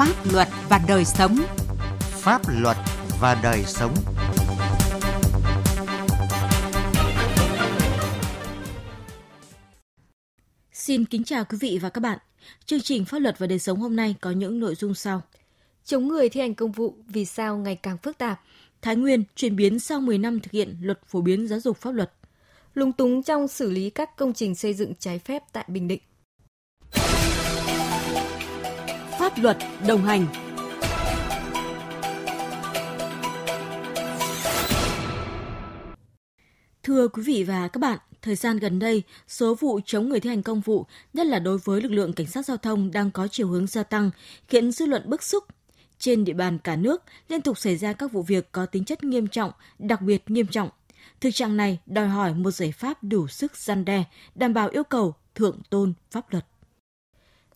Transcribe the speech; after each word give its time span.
Pháp 0.00 0.32
luật 0.32 0.48
và 0.68 0.80
đời 0.88 1.04
sống. 1.04 1.36
Pháp 2.00 2.42
luật 2.60 2.76
và 3.20 3.40
đời 3.42 3.62
sống. 3.66 3.94
Xin 10.72 11.04
kính 11.04 11.24
chào 11.24 11.44
quý 11.44 11.58
vị 11.60 11.78
và 11.82 11.88
các 11.88 12.00
bạn. 12.00 12.18
Chương 12.64 12.80
trình 12.80 13.04
Pháp 13.04 13.18
luật 13.18 13.38
và 13.38 13.46
đời 13.46 13.58
sống 13.58 13.78
hôm 13.80 13.96
nay 13.96 14.14
có 14.20 14.30
những 14.30 14.60
nội 14.60 14.74
dung 14.74 14.94
sau. 14.94 15.22
Chống 15.84 16.08
người 16.08 16.28
thi 16.28 16.40
hành 16.40 16.54
công 16.54 16.72
vụ 16.72 16.94
vì 17.08 17.24
sao 17.24 17.56
ngày 17.56 17.76
càng 17.76 17.98
phức 17.98 18.18
tạp. 18.18 18.40
Thái 18.82 18.96
Nguyên 18.96 19.24
chuyển 19.36 19.56
biến 19.56 19.78
sau 19.78 20.00
10 20.00 20.18
năm 20.18 20.40
thực 20.40 20.52
hiện 20.52 20.76
luật 20.82 21.00
phổ 21.06 21.20
biến 21.20 21.48
giáo 21.48 21.60
dục 21.60 21.76
pháp 21.76 21.90
luật. 21.90 22.12
Lung 22.74 22.92
túng 22.92 23.22
trong 23.22 23.48
xử 23.48 23.70
lý 23.70 23.90
các 23.90 24.16
công 24.16 24.32
trình 24.32 24.54
xây 24.54 24.74
dựng 24.74 24.94
trái 24.98 25.18
phép 25.18 25.42
tại 25.52 25.64
Bình 25.68 25.88
Định. 25.88 26.00
Pháp 29.30 29.42
luật 29.42 29.56
đồng 29.88 30.04
hành 30.04 30.26
Thưa 36.82 37.08
quý 37.08 37.22
vị 37.22 37.44
và 37.44 37.68
các 37.68 37.78
bạn, 37.78 37.98
thời 38.22 38.34
gian 38.34 38.58
gần 38.58 38.78
đây, 38.78 39.02
số 39.28 39.54
vụ 39.54 39.80
chống 39.86 40.08
người 40.08 40.20
thi 40.20 40.30
hành 40.30 40.42
công 40.42 40.60
vụ, 40.60 40.86
nhất 41.12 41.26
là 41.26 41.38
đối 41.38 41.58
với 41.58 41.80
lực 41.80 41.92
lượng 41.92 42.12
cảnh 42.12 42.26
sát 42.26 42.46
giao 42.46 42.56
thông 42.56 42.90
đang 42.90 43.10
có 43.10 43.28
chiều 43.28 43.48
hướng 43.48 43.66
gia 43.66 43.82
tăng, 43.82 44.10
khiến 44.48 44.72
dư 44.72 44.86
luận 44.86 45.02
bức 45.06 45.22
xúc. 45.22 45.44
Trên 45.98 46.24
địa 46.24 46.32
bàn 46.32 46.58
cả 46.58 46.76
nước, 46.76 47.02
liên 47.28 47.42
tục 47.42 47.58
xảy 47.58 47.76
ra 47.76 47.92
các 47.92 48.12
vụ 48.12 48.22
việc 48.22 48.52
có 48.52 48.66
tính 48.66 48.84
chất 48.84 49.04
nghiêm 49.04 49.26
trọng, 49.26 49.52
đặc 49.78 50.02
biệt 50.02 50.30
nghiêm 50.30 50.46
trọng. 50.46 50.68
Thực 51.20 51.30
trạng 51.34 51.56
này 51.56 51.78
đòi 51.86 52.08
hỏi 52.08 52.34
một 52.34 52.50
giải 52.50 52.72
pháp 52.72 53.04
đủ 53.04 53.28
sức 53.28 53.56
gian 53.56 53.84
đe, 53.84 54.04
đảm 54.34 54.54
bảo 54.54 54.68
yêu 54.68 54.84
cầu 54.84 55.14
thượng 55.34 55.60
tôn 55.70 55.92
pháp 56.10 56.32
luật. 56.32 56.46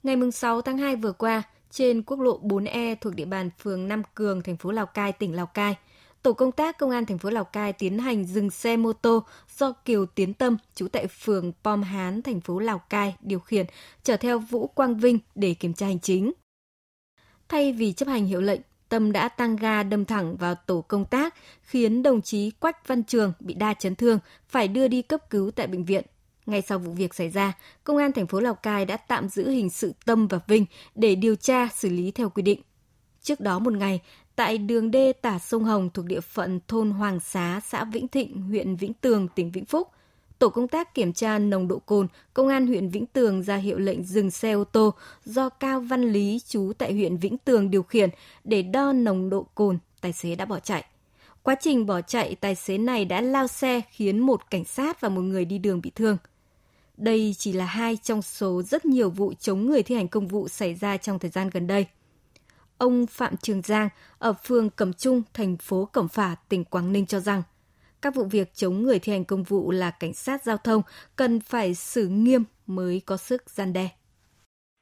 Ngày 0.03 0.17
6 0.33 0.63
tháng 0.63 0.79
2 0.79 0.97
vừa 0.97 1.13
qua, 1.13 1.43
trên 1.75 2.03
quốc 2.03 2.21
lộ 2.21 2.41
4E 2.43 2.97
thuộc 3.01 3.15
địa 3.15 3.25
bàn 3.25 3.51
phường 3.59 3.89
Nam 3.89 4.03
Cường, 4.15 4.43
thành 4.43 4.57
phố 4.57 4.71
Lào 4.71 4.87
Cai, 4.87 5.13
tỉnh 5.13 5.37
Lào 5.37 5.47
Cai, 5.47 5.75
tổ 6.23 6.33
công 6.33 6.53
tác 6.53 6.79
công 6.79 6.91
an 6.91 7.07
thành 7.07 7.19
phố 7.19 7.31
Lào 7.31 7.45
Cai 7.45 7.73
tiến 7.73 7.99
hành 7.99 8.25
dừng 8.25 8.51
xe 8.51 8.77
mô 8.77 8.93
tô 8.93 9.25
do 9.59 9.73
Kiều 9.73 10.07
Tiến 10.07 10.35
Tâm, 10.35 10.57
trú 10.75 10.89
tại 10.89 11.07
phường 11.07 11.53
Pom 11.65 11.83
Hán, 11.83 12.23
thành 12.23 12.41
phố 12.41 12.59
Lào 12.59 12.79
Cai 12.79 13.17
điều 13.21 13.39
khiển, 13.39 13.67
chở 14.03 14.17
theo 14.17 14.39
Vũ 14.39 14.67
Quang 14.67 14.99
Vinh 14.99 15.19
để 15.35 15.55
kiểm 15.55 15.75
tra 15.75 15.87
hành 15.87 16.01
chính. 16.01 16.33
Thay 17.49 17.73
vì 17.73 17.93
chấp 17.93 18.09
hành 18.09 18.27
hiệu 18.27 18.41
lệnh, 18.41 18.61
Tâm 18.89 19.13
đã 19.13 19.29
tăng 19.29 19.57
ga 19.57 19.83
đâm 19.83 20.05
thẳng 20.05 20.37
vào 20.37 20.55
tổ 20.55 20.81
công 20.81 21.05
tác, 21.05 21.35
khiến 21.63 22.03
đồng 22.03 22.23
chí 22.23 22.51
Quách 22.51 22.89
Văn 22.89 23.03
Trường 23.03 23.33
bị 23.41 23.55
đa 23.55 23.75
chấn 23.75 23.95
thương, 23.95 24.19
phải 24.49 24.69
đưa 24.69 24.89
đi 24.89 25.03
cấp 25.03 25.31
cứu 25.31 25.51
tại 25.51 25.67
bệnh 25.67 25.85
viện. 25.85 26.05
Ngay 26.47 26.63
sau 26.63 26.79
vụ 26.79 26.93
việc 26.93 27.15
xảy 27.15 27.29
ra, 27.29 27.53
Công 27.85 27.97
an 27.97 28.13
thành 28.13 28.27
phố 28.27 28.41
Lào 28.41 28.55
Cai 28.55 28.85
đã 28.85 28.97
tạm 28.97 29.29
giữ 29.29 29.51
hình 29.51 29.71
sự 29.71 29.93
Tâm 30.05 30.29
và 30.29 30.41
Vinh 30.47 30.67
để 30.95 31.15
điều 31.15 31.35
tra 31.35 31.69
xử 31.75 31.89
lý 31.89 32.11
theo 32.11 32.31
quy 32.31 32.43
định. 32.43 32.61
Trước 33.23 33.41
đó 33.41 33.59
một 33.59 33.73
ngày, 33.73 34.01
tại 34.37 34.59
đường 34.59 34.91
đê 34.91 35.13
tả 35.13 35.39
sông 35.39 35.65
Hồng 35.65 35.91
thuộc 35.95 36.05
địa 36.05 36.21
phận 36.21 36.61
thôn 36.69 36.91
Hoàng 36.91 37.21
Xá, 37.21 37.61
xã 37.67 37.85
Vĩnh 37.85 38.09
Thịnh, 38.09 38.43
huyện 38.43 38.77
Vĩnh 38.77 38.93
Tường, 38.93 39.29
tỉnh 39.35 39.51
Vĩnh 39.53 39.65
Phúc, 39.65 39.89
tổ 40.39 40.49
công 40.49 40.69
tác 40.69 40.95
kiểm 40.95 41.13
tra 41.13 41.39
nồng 41.39 41.69
độ 41.69 41.79
cồn, 41.79 42.07
công 42.35 42.49
an 42.49 42.67
huyện 42.67 42.89
Vĩnh 42.89 43.07
Tường 43.07 43.43
ra 43.43 43.57
hiệu 43.57 43.79
lệnh 43.79 44.05
dừng 44.05 44.31
xe 44.31 44.53
ô 44.53 44.65
tô 44.65 44.95
do 45.25 45.49
Cao 45.49 45.81
Văn 45.81 46.03
Lý 46.13 46.41
chú 46.47 46.73
tại 46.79 46.93
huyện 46.93 47.17
Vĩnh 47.17 47.39
Tường 47.39 47.71
điều 47.71 47.83
khiển 47.83 48.11
để 48.45 48.63
đo 48.63 48.93
nồng 48.93 49.31
độ 49.31 49.47
cồn, 49.55 49.79
tài 50.01 50.13
xế 50.13 50.35
đã 50.35 50.45
bỏ 50.45 50.61
chạy. 50.61 50.85
Quá 51.43 51.55
trình 51.61 51.87
bỏ 51.87 52.01
chạy, 52.01 52.35
tài 52.35 52.55
xế 52.55 52.79
này 52.79 53.05
đã 53.05 53.21
lao 53.21 53.47
xe 53.47 53.81
khiến 53.91 54.19
một 54.19 54.51
cảnh 54.51 54.65
sát 54.65 55.01
và 55.01 55.09
một 55.09 55.21
người 55.21 55.45
đi 55.45 55.59
đường 55.59 55.81
bị 55.81 55.91
thương. 55.95 56.17
Đây 56.97 57.35
chỉ 57.39 57.53
là 57.53 57.65
hai 57.65 57.97
trong 57.97 58.23
số 58.23 58.63
rất 58.63 58.85
nhiều 58.85 59.11
vụ 59.11 59.33
chống 59.39 59.67
người 59.67 59.83
thi 59.83 59.95
hành 59.95 60.09
công 60.09 60.27
vụ 60.27 60.49
xảy 60.49 60.75
ra 60.75 60.97
trong 60.97 61.19
thời 61.19 61.31
gian 61.31 61.51
gần 61.53 61.67
đây. 61.67 61.87
Ông 62.79 63.07
Phạm 63.07 63.37
Trường 63.37 63.63
Giang 63.63 63.89
ở 64.19 64.33
phường 64.33 64.71
Cẩm 64.71 64.93
Trung, 64.93 65.23
thành 65.35 65.57
phố 65.57 65.85
Cẩm 65.85 66.09
Phả, 66.09 66.35
tỉnh 66.49 66.65
Quảng 66.65 66.93
Ninh 66.93 67.07
cho 67.07 67.21
rằng, 67.21 67.43
các 68.03 68.15
vụ 68.15 68.25
việc 68.25 68.55
chống 68.55 68.83
người 68.83 68.99
thi 68.99 69.13
hành 69.13 69.25
công 69.25 69.43
vụ 69.43 69.71
là 69.71 69.91
cảnh 69.91 70.13
sát 70.13 70.43
giao 70.43 70.57
thông 70.57 70.83
cần 71.17 71.41
phải 71.41 71.75
xử 71.75 72.09
nghiêm 72.09 72.45
mới 72.67 73.03
có 73.07 73.17
sức 73.17 73.51
gian 73.51 73.73
đe. 73.73 73.89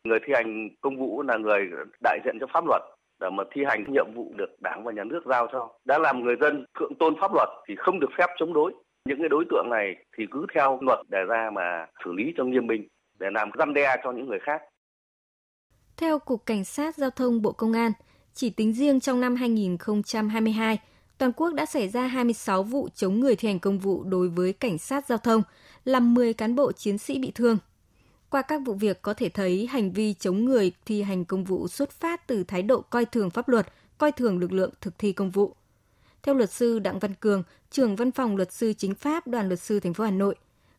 Người 0.04 0.18
thi 0.26 0.32
hành 0.36 0.68
công 0.80 0.98
vụ 0.98 1.22
là 1.22 1.36
người 1.36 1.60
đại 2.02 2.18
diện 2.24 2.36
cho 2.40 2.46
pháp 2.52 2.64
luật 2.66 2.82
để 3.20 3.28
mà 3.32 3.44
thi 3.54 3.62
hành 3.66 3.84
nhiệm 3.92 4.14
vụ 4.14 4.32
được 4.36 4.60
đảng 4.60 4.84
và 4.84 4.92
nhà 4.92 5.04
nước 5.04 5.20
giao 5.26 5.46
cho. 5.52 5.68
Đã 5.84 5.98
làm 5.98 6.24
người 6.24 6.36
dân 6.40 6.64
thượng 6.80 6.94
tôn 6.98 7.14
pháp 7.20 7.34
luật 7.34 7.48
thì 7.68 7.74
không 7.78 8.00
được 8.00 8.10
phép 8.18 8.26
chống 8.38 8.52
đối. 8.52 8.72
Những 9.04 9.18
cái 9.18 9.28
đối 9.28 9.44
tượng 9.50 9.70
này 9.70 9.96
thì 10.16 10.24
cứ 10.30 10.46
theo 10.54 10.78
luật 10.80 10.98
đề 11.08 11.18
ra 11.28 11.50
mà 11.54 11.86
xử 12.04 12.12
lý 12.12 12.24
cho 12.36 12.44
nghiêm 12.44 12.66
minh 12.66 12.88
để 13.18 13.26
làm 13.32 13.50
răn 13.58 13.74
đe 13.74 13.96
cho 14.04 14.12
những 14.12 14.26
người 14.26 14.38
khác. 14.42 14.62
Theo 15.96 16.18
Cục 16.18 16.46
Cảnh 16.46 16.64
sát 16.64 16.96
Giao 16.96 17.10
thông 17.10 17.42
Bộ 17.42 17.52
Công 17.52 17.72
an, 17.72 17.92
chỉ 18.34 18.50
tính 18.50 18.72
riêng 18.72 19.00
trong 19.00 19.20
năm 19.20 19.36
2022, 19.36 20.78
toàn 21.18 21.32
quốc 21.32 21.54
đã 21.54 21.66
xảy 21.66 21.88
ra 21.88 22.06
26 22.06 22.62
vụ 22.62 22.88
chống 22.94 23.20
người 23.20 23.36
thi 23.36 23.48
hành 23.48 23.58
công 23.58 23.78
vụ 23.78 24.04
đối 24.04 24.28
với 24.28 24.52
cảnh 24.52 24.78
sát 24.78 25.06
giao 25.06 25.18
thông, 25.18 25.42
làm 25.84 26.14
10 26.14 26.34
cán 26.34 26.54
bộ 26.54 26.72
chiến 26.72 26.98
sĩ 26.98 27.18
bị 27.18 27.32
thương. 27.34 27.58
Qua 28.30 28.42
các 28.42 28.60
vụ 28.64 28.74
việc 28.74 29.02
có 29.02 29.14
thể 29.14 29.28
thấy 29.28 29.66
hành 29.66 29.92
vi 29.92 30.14
chống 30.14 30.44
người 30.44 30.72
thi 30.86 31.02
hành 31.02 31.24
công 31.24 31.44
vụ 31.44 31.68
xuất 31.68 31.90
phát 31.90 32.26
từ 32.26 32.44
thái 32.44 32.62
độ 32.62 32.80
coi 32.80 33.04
thường 33.04 33.30
pháp 33.30 33.48
luật, 33.48 33.66
coi 33.98 34.12
thường 34.12 34.38
lực 34.38 34.52
lượng 34.52 34.70
thực 34.80 34.98
thi 34.98 35.12
công 35.12 35.30
vụ. 35.30 35.54
Theo 36.26 36.34
luật 36.34 36.50
sư 36.50 36.78
Đặng 36.78 36.98
Văn 36.98 37.14
Cường, 37.14 37.42
trưởng 37.70 37.96
văn 37.96 38.10
phòng 38.10 38.36
luật 38.36 38.52
sư 38.52 38.72
chính 38.72 38.94
pháp 38.94 39.26
đoàn 39.26 39.48
luật 39.48 39.60
sư 39.60 39.80
thành 39.80 39.94
phố 39.94 40.04
Hà 40.04 40.10
Nội, 40.10 40.34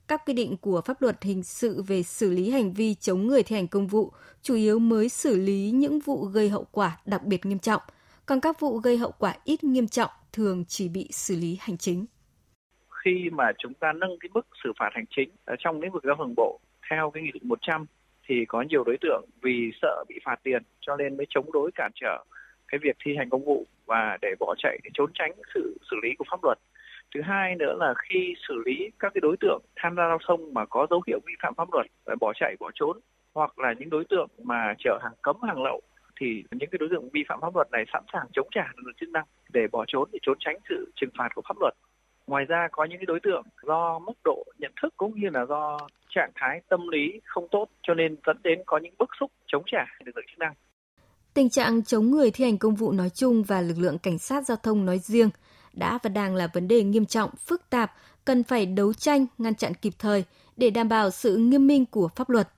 các 0.08 0.22
quy 0.26 0.34
định 0.34 0.58
của 0.62 0.81
pháp 0.86 1.02
luật 1.02 1.24
hình 1.24 1.44
sự 1.44 1.84
về 1.88 2.04
xử 2.04 2.30
lý 2.30 2.50
hành 2.50 2.74
vi 2.74 2.94
chống 2.94 3.28
người 3.28 3.44
thi 3.44 3.56
hành 3.56 3.68
công 3.68 3.88
vụ 3.88 4.12
chủ 4.42 4.56
yếu 4.56 4.80
mới 4.80 5.09
xử 5.09 5.38
lý 5.38 5.72
những 5.72 6.00
vụ 6.00 6.26
gây 6.26 6.50
hậu 6.50 6.68
quả 6.72 6.98
đặc 7.06 7.24
biệt 7.24 7.46
nghiêm 7.46 7.59
trọng, 7.59 7.81
còn 8.26 8.40
các 8.40 8.59
vụ 8.59 8.78
gây 8.78 8.98
hậu 8.98 9.12
quả 9.20 9.36
ít 9.44 9.64
nghiêm 9.64 9.88
trọng 9.88 10.09
thường 10.34 10.64
chỉ 10.68 10.90
bị 10.90 11.08
xử 11.12 11.36
lý 11.36 11.58
hành 11.62 11.78
chính. 11.78 12.06
Khi 13.04 13.30
mà 13.31 13.52
chúng 13.58 13.74
ta 13.74 13.94
nâng 13.94 14.20
cái 14.20 14.30
mức 14.34 14.48
xử 14.64 14.72
phạt 14.80 14.90
hành 14.92 15.06
chính 15.16 15.30
ở 15.46 15.56
trong 15.60 15.81
lĩnh 15.81 15.92
vực 15.92 16.04
giao 16.04 16.16
thông 16.16 16.34
bộ 16.36 16.60
theo 16.90 17.12
cái 17.14 17.24
nghị 17.24 17.31
định 17.34 17.48
100 17.48 17.86
thì 18.28 18.36
có 18.48 18.62
nhiều 18.70 18.84
đối 18.84 18.98
tượng 19.02 19.25
vì 19.42 19.72
sợ 19.81 20.04
bị 20.08 20.16
phạt 20.25 20.36
tiền 20.44 20.64
cho 20.81 20.96
nên 20.96 21.18
mới 21.18 21.25
chống 21.30 21.52
đối 21.52 21.72
cản 21.75 21.92
trở 21.96 22.24
cái 22.68 22.80
việc 22.84 22.96
thi 23.06 23.12
hành 23.18 23.30
công 23.30 23.46
vụ 23.46 23.66
và 23.86 24.18
để 24.22 24.36
bỏ 24.40 24.56
chạy 24.58 24.80
để 24.84 24.90
trốn 24.94 25.12
tránh 25.14 25.32
sự 25.54 25.78
xử 25.92 25.98
lý 26.04 26.10
của 26.18 26.26
pháp 26.32 26.44
luật. 26.44 26.58
Thứ 27.16 27.22
hai 27.22 27.56
nữa 27.56 27.76
là 27.80 27.94
khi 27.98 28.34
xử 28.48 28.64
lý 28.66 28.90
các 29.00 29.12
cái 29.14 29.22
đối 29.22 29.38
tượng 29.40 29.62
tham 29.76 29.96
gia 29.96 30.04
giao 30.08 30.20
thông 30.28 30.54
mà 30.54 30.66
có 30.66 30.88
dấu 30.90 31.02
hiệu 31.08 31.20
vi 31.26 31.34
phạm 31.42 31.54
pháp 31.56 31.74
luật 31.74 31.86
và 32.06 32.16
bỏ 32.20 32.34
chạy, 32.36 32.56
bỏ 32.60 32.72
trốn, 32.74 33.00
hoặc 33.34 33.60
là 33.60 33.74
những 33.80 33.90
đối 33.90 34.06
tượng 34.10 34.28
mà 34.44 34.74
chở 34.80 35.00
hàng 35.04 35.14
cấm, 35.22 35.36
hàng 35.42 35.64
lậu, 35.64 35.82
thì 36.20 36.44
những 36.52 36.70
cái 36.70 36.78
đối 36.80 36.90
tượng 36.90 37.10
vi 37.10 37.24
phạm 37.28 37.42
pháp 37.42 37.56
luật 37.56 37.72
này 37.72 37.86
sẵn 37.94 38.04
sàng 38.14 38.26
chống 38.34 38.48
trả 38.52 38.64
lực 38.76 38.84
lượng 38.86 38.96
chức 39.00 39.10
năng 39.10 39.26
để 39.54 39.68
bỏ 39.72 39.86
trốn 39.88 40.10
để 40.14 40.20
trốn 40.22 40.38
tránh 40.40 40.58
sự 40.70 40.92
trừng 40.96 41.10
phạt 41.18 41.30
của 41.36 41.42
pháp 41.48 41.58
luật. 41.60 41.74
Ngoài 42.28 42.46
ra 42.46 42.68
có 42.72 42.86
những 42.86 42.98
cái 42.98 43.06
đối 43.06 43.20
tượng 43.20 43.44
do 43.62 44.00
mức 44.00 44.14
độ 44.24 44.44
nhận 44.58 44.72
thức 44.82 44.94
cũng 44.98 45.20
như 45.20 45.30
là 45.34 45.46
do 45.46 45.78
trạng 46.10 46.32
thái 46.36 46.62
tâm 46.70 46.88
lý 46.88 47.22
không 47.26 47.48
tốt, 47.52 47.68
cho 47.82 47.94
nên 47.94 48.16
dẫn 48.26 48.38
đến 48.44 48.62
có 48.66 48.78
những 48.78 48.94
bức 49.00 49.10
xúc 49.20 49.32
chống 49.48 49.64
trả 49.66 49.86
lực 50.06 50.16
lượng 50.16 50.26
chức 50.30 50.40
năng. 50.40 50.54
Tình 51.34 51.50
trạng 51.50 51.84
chống 51.84 52.12
người 52.12 52.32
thi 52.32 52.44
hành 52.44 52.58
công 52.58 52.76
vụ 52.76 52.92
nói 52.92 53.10
chung 53.10 53.44
và 53.44 53.62
lực 53.62 53.78
lượng 53.78 53.98
cảnh 53.98 54.20
sát 54.20 54.48
giao 54.48 54.58
thông 54.58 54.86
nói 54.86 55.00
riêng 55.00 55.30
đã 55.74 56.00
và 56.04 56.10
đang 56.10 56.36
là 56.36 56.48
vấn 56.54 56.68
đề 56.68 56.84
nghiêm 56.84 57.06
trọng, 57.06 57.30
phức 57.46 57.70
tạp, 57.70 57.94
cần 58.26 58.44
phải 58.44 58.66
đấu 58.66 58.94
tranh, 58.94 59.26
ngăn 59.38 59.56
chặn 59.56 59.74
kịp 59.74 59.94
thời 60.00 60.24
để 60.58 60.70
đảm 60.70 60.90
bảo 60.90 61.12
sự 61.12 61.38
nghiêm 61.38 61.68
minh 61.68 61.86
của 61.86 62.10
pháp 62.16 62.30
luật. 62.30 62.50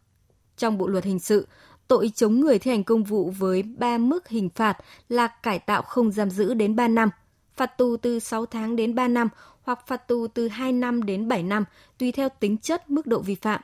Trong 0.57 0.77
Bộ 0.77 0.87
luật 0.87 1.03
hình 1.03 1.19
sự, 1.19 1.47
tội 1.87 2.11
chống 2.15 2.39
người 2.39 2.59
thi 2.59 2.71
hành 2.71 2.83
công 2.83 3.03
vụ 3.03 3.33
với 3.37 3.63
ba 3.63 3.97
mức 3.97 4.27
hình 4.27 4.49
phạt 4.49 4.77
là 5.09 5.27
cải 5.27 5.59
tạo 5.59 5.81
không 5.81 6.11
giam 6.11 6.29
giữ 6.29 6.53
đến 6.53 6.75
3 6.75 6.87
năm, 6.87 7.09
phạt 7.55 7.77
tù 7.77 7.97
từ 7.97 8.19
6 8.19 8.45
tháng 8.45 8.75
đến 8.75 8.95
3 8.95 9.07
năm 9.07 9.29
hoặc 9.61 9.87
phạt 9.87 10.07
tù 10.07 10.27
từ 10.27 10.47
2 10.47 10.71
năm 10.71 11.03
đến 11.03 11.27
7 11.27 11.43
năm, 11.43 11.65
tùy 11.97 12.11
theo 12.11 12.29
tính 12.39 12.57
chất 12.57 12.89
mức 12.89 13.07
độ 13.07 13.19
vi 13.19 13.35
phạm. 13.35 13.61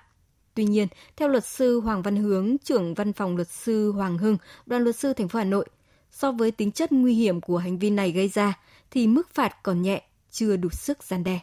Tuy 0.53 0.63
nhiên, 0.65 0.87
theo 1.15 1.27
luật 1.27 1.45
sư 1.45 1.79
Hoàng 1.79 2.01
Văn 2.01 2.15
Hướng, 2.15 2.57
trưởng 2.63 2.93
văn 2.93 3.13
phòng 3.13 3.35
luật 3.35 3.47
sư 3.47 3.91
Hoàng 3.91 4.17
Hưng, 4.17 4.37
đoàn 4.65 4.83
luật 4.83 4.95
sư 4.95 5.13
thành 5.13 5.27
phố 5.27 5.39
Hà 5.39 5.45
Nội, 5.45 5.65
so 6.11 6.31
với 6.31 6.51
tính 6.51 6.71
chất 6.71 6.91
nguy 6.91 7.13
hiểm 7.13 7.41
của 7.41 7.57
hành 7.57 7.79
vi 7.79 7.89
này 7.89 8.11
gây 8.11 8.27
ra 8.27 8.59
thì 8.91 9.07
mức 9.07 9.29
phạt 9.29 9.55
còn 9.63 9.81
nhẹ, 9.81 10.01
chưa 10.29 10.57
đủ 10.57 10.69
sức 10.71 11.03
gian 11.03 11.23
đe. 11.23 11.39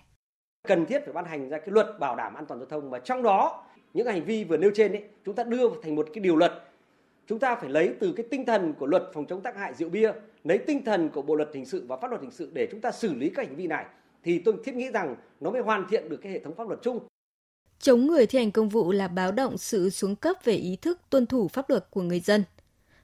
Cần 0.69 0.87
thiết 0.87 1.03
phải 1.05 1.13
ban 1.13 1.25
hành 1.25 1.49
ra 1.49 1.59
cái 1.59 1.69
luật 1.69 1.87
bảo 2.01 2.17
đảm 2.17 2.35
an 2.35 2.47
toàn 2.47 2.61
giao 2.61 2.67
thông 2.67 2.91
và 2.91 2.99
trong 2.99 3.23
đó 3.23 3.65
những 3.95 4.07
hành 4.07 4.25
vi 4.25 4.45
vừa 4.45 4.57
nêu 4.57 4.71
trên 4.75 4.93
ấy, 4.93 5.03
chúng 5.25 5.35
ta 5.35 5.45
đưa 5.45 5.69
thành 5.83 5.95
một 5.95 6.09
cái 6.15 6.21
điều 6.21 6.37
luật. 6.37 6.65
Chúng 7.27 7.39
ta 7.39 7.57
phải 7.57 7.69
lấy 7.69 7.95
từ 8.01 8.13
cái 8.17 8.27
tinh 8.31 8.45
thần 8.47 8.75
của 8.75 8.87
luật 8.87 9.03
phòng 9.15 9.27
chống 9.27 9.41
tác 9.41 9.57
hại 9.57 9.75
rượu 9.75 9.89
bia, 9.89 10.13
lấy 10.45 10.59
tinh 10.59 10.85
thần 10.85 11.09
của 11.09 11.23
bộ 11.23 11.35
luật 11.35 11.51
hình 11.55 11.67
sự 11.67 11.85
và 11.89 11.97
pháp 11.97 12.09
luật 12.11 12.21
hình 12.21 12.31
sự 12.31 12.51
để 12.53 12.69
chúng 12.71 12.81
ta 12.81 12.93
xử 12.93 13.15
lý 13.15 13.31
các 13.31 13.47
hành 13.47 13.57
vi 13.57 13.67
này 13.67 13.85
thì 14.23 14.39
tôi 14.39 14.55
thiết 14.65 14.75
nghĩ 14.75 14.91
rằng 14.91 15.17
nó 15.41 15.51
mới 15.51 15.63
hoàn 15.63 15.87
thiện 15.89 16.09
được 16.09 16.17
cái 16.23 16.33
hệ 16.33 16.39
thống 16.39 16.55
pháp 16.55 16.69
luật 16.69 16.83
chung. 16.83 17.08
Chống 17.81 18.07
người 18.07 18.27
thi 18.27 18.39
hành 18.39 18.51
công 18.51 18.69
vụ 18.69 18.93
là 18.93 19.09
báo 19.09 19.33
động 19.33 19.59
sự 19.59 19.91
xuống 19.91 20.17
cấp 20.17 20.37
về 20.45 20.55
ý 20.55 20.77
thức 20.77 21.01
tuân 21.11 21.27
thủ 21.27 21.49
pháp 21.49 21.71
luật 21.71 21.87
của 21.91 22.03
người 22.03 22.21
dân. 22.21 22.45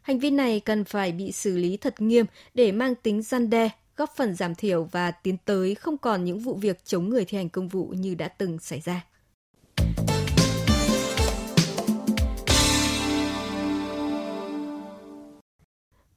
Hành 0.02 0.18
vi 0.18 0.30
này 0.30 0.60
cần 0.60 0.84
phải 0.84 1.12
bị 1.12 1.32
xử 1.32 1.56
lý 1.56 1.76
thật 1.76 2.00
nghiêm 2.00 2.26
để 2.54 2.72
mang 2.72 2.94
tính 2.94 3.22
gian 3.22 3.50
đe, 3.50 3.70
góp 3.96 4.16
phần 4.16 4.34
giảm 4.34 4.54
thiểu 4.54 4.84
và 4.84 5.10
tiến 5.10 5.36
tới 5.44 5.74
không 5.74 5.98
còn 5.98 6.24
những 6.24 6.38
vụ 6.38 6.54
việc 6.54 6.84
chống 6.84 7.08
người 7.08 7.24
thi 7.24 7.36
hành 7.36 7.48
công 7.48 7.68
vụ 7.68 7.86
như 7.86 8.14
đã 8.14 8.28
từng 8.28 8.58
xảy 8.58 8.80
ra. 8.80 9.06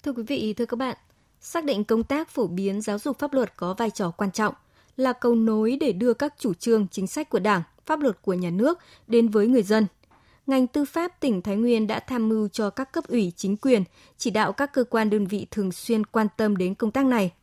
Thưa 0.04 0.13
quý 0.13 0.24
vị, 0.24 0.54
thưa 0.54 0.65
các 0.65 0.77
bạn, 0.77 0.98
xác 1.42 1.63
định 1.63 1.83
công 1.83 2.04
tác 2.04 2.30
phổ 2.30 2.48
biến 2.48 2.81
giáo 2.81 3.00
dục 3.00 3.19
pháp 3.19 3.33
luật 3.33 3.57
có 3.57 3.74
vai 3.74 3.89
trò 3.89 4.12
quan 4.12 4.31
trọng, 4.31 4.54
là 4.97 5.13
cầu 5.13 5.35
nối 5.35 5.77
để 5.79 5.91
đưa 5.91 6.13
các 6.13 6.33
chủ 6.38 6.53
trương, 6.53 6.88
chính 6.88 7.07
sách 7.07 7.29
của 7.29 7.39
Đảng, 7.39 7.61
pháp 7.85 7.99
luật 7.99 8.21
của 8.21 8.33
nhà 8.33 8.49
nước 8.49 8.79
đến 9.07 9.27
với 9.27 9.47
người 9.47 9.63
dân. 9.63 9.88
Ngành 10.47 10.67
tư 10.67 10.85
pháp 10.85 11.19
tỉnh 11.19 11.41
Thái 11.41 11.55
Nguyên 11.55 11.88
đã 11.88 11.99
tham 11.99 12.29
mưu 12.29 12.47
cho 12.47 12.69
các 12.69 12.91
cấp 12.91 13.03
ủy 13.07 13.33
chính 13.35 13.57
quyền, 13.57 13.83
chỉ 14.17 14.31
đạo 14.31 14.53
các 14.53 14.73
cơ 14.73 14.83
quan 14.83 15.09
đơn 15.09 15.27
vị 15.27 15.47
thường 15.51 15.71
xuyên 15.71 16.05
quan 16.05 16.27
tâm 16.38 16.57
đến 16.57 16.75
công 16.75 16.91
tác 16.91 17.05
này. 17.05 17.33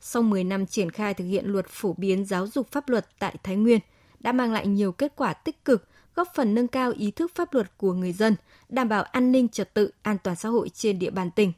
Sau 0.00 0.22
10 0.22 0.44
năm 0.44 0.66
triển 0.66 0.90
khai 0.90 1.14
thực 1.14 1.24
hiện 1.24 1.46
luật 1.46 1.66
phổ 1.68 1.94
biến 1.98 2.24
giáo 2.24 2.46
dục 2.46 2.70
pháp 2.70 2.88
luật 2.88 3.06
tại 3.18 3.36
Thái 3.42 3.56
Nguyên, 3.56 3.80
đã 4.20 4.32
mang 4.32 4.52
lại 4.52 4.66
nhiều 4.66 4.92
kết 4.92 5.12
quả 5.16 5.32
tích 5.32 5.64
cực, 5.64 5.88
góp 6.14 6.28
phần 6.34 6.54
nâng 6.54 6.68
cao 6.68 6.92
ý 6.98 7.10
thức 7.10 7.32
pháp 7.34 7.54
luật 7.54 7.78
của 7.78 7.92
người 7.92 8.12
dân, 8.12 8.36
đảm 8.68 8.88
bảo 8.88 9.02
an 9.02 9.32
ninh 9.32 9.48
trật 9.48 9.74
tự, 9.74 9.90
an 10.02 10.16
toàn 10.22 10.36
xã 10.36 10.48
hội 10.48 10.68
trên 10.68 10.98
địa 10.98 11.10
bàn 11.10 11.30
tỉnh. 11.30 11.52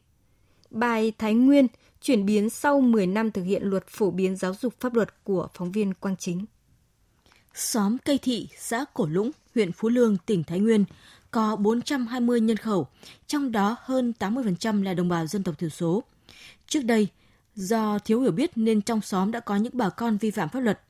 Bài 0.70 1.12
Thái 1.18 1.34
Nguyên 1.34 1.66
chuyển 2.02 2.26
biến 2.26 2.50
sau 2.50 2.80
10 2.80 3.06
năm 3.06 3.30
thực 3.30 3.42
hiện 3.42 3.62
luật 3.64 3.86
phổ 3.88 4.10
biến 4.10 4.36
giáo 4.36 4.54
dục 4.54 4.74
pháp 4.80 4.94
luật 4.94 5.24
của 5.24 5.48
phóng 5.54 5.72
viên 5.72 5.94
Quang 5.94 6.16
Chính. 6.16 6.44
Xóm 7.54 7.96
Cây 8.04 8.18
Thị, 8.18 8.48
xã 8.58 8.84
Cổ 8.94 9.06
Lũng, 9.06 9.30
huyện 9.54 9.72
Phú 9.72 9.88
Lương, 9.88 10.16
tỉnh 10.26 10.44
Thái 10.44 10.60
Nguyên 10.60 10.84
có 11.30 11.56
420 11.56 12.40
nhân 12.40 12.56
khẩu, 12.56 12.86
trong 13.26 13.52
đó 13.52 13.76
hơn 13.80 14.12
80% 14.18 14.82
là 14.82 14.94
đồng 14.94 15.08
bào 15.08 15.26
dân 15.26 15.42
tộc 15.42 15.58
thiểu 15.58 15.68
số. 15.68 16.02
Trước 16.66 16.84
đây, 16.84 17.08
do 17.54 17.98
thiếu 17.98 18.20
hiểu 18.20 18.32
biết 18.32 18.50
nên 18.56 18.82
trong 18.82 19.00
xóm 19.00 19.30
đã 19.30 19.40
có 19.40 19.56
những 19.56 19.76
bà 19.76 19.88
con 19.88 20.16
vi 20.16 20.30
phạm 20.30 20.48
pháp 20.48 20.60
luật. 20.60 20.80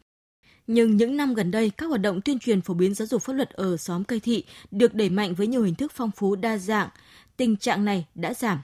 Nhưng 0.66 0.96
những 0.96 1.16
năm 1.16 1.34
gần 1.34 1.50
đây, 1.50 1.70
các 1.70 1.86
hoạt 1.86 2.00
động 2.00 2.20
tuyên 2.20 2.38
truyền 2.38 2.60
phổ 2.60 2.74
biến 2.74 2.94
giáo 2.94 3.06
dục 3.06 3.22
pháp 3.22 3.32
luật 3.32 3.50
ở 3.50 3.76
xóm 3.76 4.04
Cây 4.04 4.20
Thị 4.20 4.44
được 4.70 4.94
đẩy 4.94 5.10
mạnh 5.10 5.34
với 5.34 5.46
nhiều 5.46 5.62
hình 5.62 5.74
thức 5.74 5.92
phong 5.94 6.10
phú 6.10 6.36
đa 6.36 6.58
dạng. 6.58 6.88
Tình 7.36 7.56
trạng 7.56 7.84
này 7.84 8.06
đã 8.14 8.34
giảm 8.34 8.58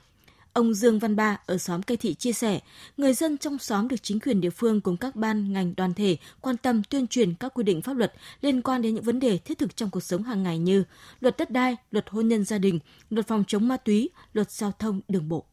Ông 0.53 0.75
Dương 0.75 0.99
Văn 0.99 1.17
Ba 1.17 1.41
ở 1.47 1.59
xóm 1.59 1.83
Cây 1.83 1.97
Thị 1.97 2.15
chia 2.15 2.33
sẻ, 2.33 2.61
người 2.97 3.12
dân 3.12 3.39
trong 3.39 3.59
xóm 3.59 3.89
được 3.89 4.03
chính 4.03 4.21
quyền 4.21 4.41
địa 4.41 4.50
phương 4.50 4.81
cùng 4.81 4.97
các 4.97 5.17
ban 5.17 5.53
ngành 5.53 5.75
đoàn 5.77 5.95
thể 5.95 6.17
quan 6.41 6.56
tâm 6.56 6.83
tuyên 6.83 7.06
truyền 7.06 7.35
các 7.35 7.55
quy 7.55 7.62
định 7.62 7.83
pháp 7.83 7.97
luật 7.97 8.12
liên 8.41 8.62
quan 8.62 8.83
đến 8.83 8.95
những 8.95 9.05
vấn 9.05 9.21
đề 9.21 9.39
thiết 9.39 9.59
thực 9.59 9.77
trong 9.77 9.91
cuộc 9.91 10.03
sống 10.03 10.23
hàng 10.23 10.43
ngày 10.43 10.59
như 10.59 10.85
luật 11.21 11.37
đất 11.37 11.50
đai, 11.50 11.77
luật 11.91 12.11
hôn 12.11 12.29
nhân 12.29 12.45
gia 12.45 12.59
đình, 12.59 12.79
luật 13.11 13.27
phòng 13.27 13.45
chống 13.47 13.69
ma 13.69 13.77
túy, 13.77 14.11
luật 14.33 14.50
giao 14.50 14.73
thông 14.79 15.00
đường 15.09 15.29
bộ. 15.29 15.45